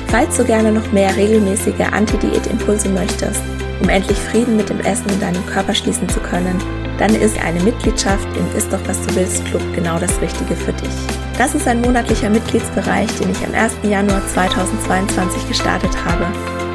Falls 0.06 0.36
du 0.36 0.44
gerne 0.44 0.72
noch 0.72 0.90
mehr 0.92 1.14
regelmäßige 1.16 1.92
Anti-Diät-Impulse 1.92 2.88
möchtest, 2.88 3.42
um 3.80 3.88
endlich 3.88 4.18
Frieden 4.18 4.56
mit 4.56 4.68
dem 4.68 4.80
Essen 4.80 5.08
in 5.10 5.20
deinem 5.20 5.44
Körper 5.46 5.74
schließen 5.74 6.08
zu 6.08 6.20
können, 6.20 6.58
dann 6.98 7.14
ist 7.14 7.42
eine 7.42 7.62
Mitgliedschaft 7.62 8.28
im 8.36 8.56
Ist 8.56 8.72
doch 8.72 8.80
was 8.86 9.00
du 9.06 9.14
willst 9.16 9.44
Club 9.46 9.62
genau 9.74 9.98
das 9.98 10.20
Richtige 10.20 10.54
für 10.54 10.72
dich. 10.74 10.90
Das 11.38 11.54
ist 11.54 11.66
ein 11.66 11.80
monatlicher 11.80 12.28
Mitgliedsbereich, 12.28 13.08
den 13.18 13.30
ich 13.30 13.46
am 13.46 13.54
1. 13.54 13.78
Januar 13.82 14.20
2022 14.28 15.48
gestartet 15.48 15.96
habe 16.04 16.26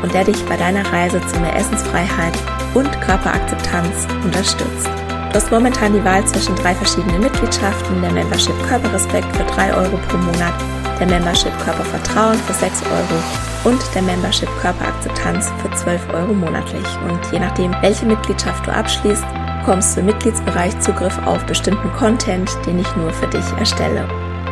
und 0.01 0.13
der 0.13 0.23
dich 0.23 0.43
bei 0.45 0.57
deiner 0.57 0.85
Reise 0.91 1.21
zu 1.27 1.39
mehr 1.39 1.55
Essensfreiheit 1.55 2.33
und 2.73 2.89
Körperakzeptanz 3.01 4.07
unterstützt. 4.23 4.89
Du 5.29 5.35
hast 5.35 5.51
momentan 5.51 5.93
die 5.93 6.03
Wahl 6.03 6.25
zwischen 6.25 6.55
drei 6.55 6.73
verschiedenen 6.73 7.21
Mitgliedschaften, 7.21 8.01
der 8.01 8.11
Membership 8.11 8.55
Körperrespekt 8.67 9.35
für 9.35 9.43
3 9.43 9.73
Euro 9.75 9.99
pro 10.07 10.17
Monat, 10.17 10.53
der 10.99 11.07
Membership 11.07 11.51
Körpervertrauen 11.63 12.39
für 12.39 12.53
6 12.53 12.83
Euro 12.83 13.54
und 13.65 13.81
der 13.93 14.03
Membership 14.03 14.47
Körperakzeptanz 14.61 15.51
für 15.61 15.69
12 15.71 16.13
Euro 16.13 16.33
monatlich. 16.33 16.87
Und 17.09 17.19
je 17.31 17.39
nachdem, 17.39 17.75
welche 17.81 18.05
Mitgliedschaft 18.05 18.65
du 18.65 18.71
abschließt, 18.71 19.25
bekommst 19.59 19.95
du 19.95 19.99
im 20.01 20.05
Mitgliedsbereich 20.05 20.79
Zugriff 20.79 21.17
auf 21.25 21.43
bestimmten 21.45 21.91
Content, 21.93 22.49
den 22.65 22.79
ich 22.79 22.95
nur 22.95 23.11
für 23.11 23.27
dich 23.27 23.45
erstelle. 23.59 24.07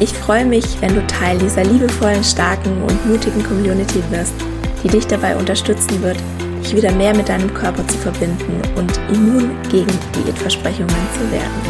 Ich 0.00 0.12
freue 0.14 0.46
mich, 0.46 0.80
wenn 0.80 0.94
du 0.94 1.06
Teil 1.06 1.38
dieser 1.38 1.62
liebevollen, 1.62 2.24
starken 2.24 2.82
und 2.82 3.06
mutigen 3.06 3.44
Community 3.44 4.02
wirst, 4.10 4.34
die 4.82 4.88
dich 4.88 5.06
dabei 5.06 5.36
unterstützen 5.36 6.02
wird, 6.02 6.16
dich 6.70 6.76
wieder 6.76 6.92
mehr 6.92 7.14
mit 7.14 7.28
deinem 7.28 7.52
Körper 7.52 7.86
zu 7.88 7.98
verbinden 7.98 8.60
und 8.76 8.92
immun 9.12 9.50
gegen 9.70 9.90
Diätversprechungen 10.14 10.94
zu 11.14 11.32
werden. 11.32 11.60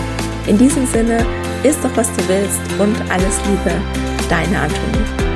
In 0.47 0.59
diesem 0.59 0.87
Sinne, 0.87 1.25
isst 1.63 1.83
doch 1.85 1.97
was 1.97 2.09
du 2.13 2.29
willst 2.29 2.61
und 2.79 2.97
alles 3.11 3.41
Liebe, 3.47 3.75
deine 4.29 4.61
Antonie. 4.61 5.31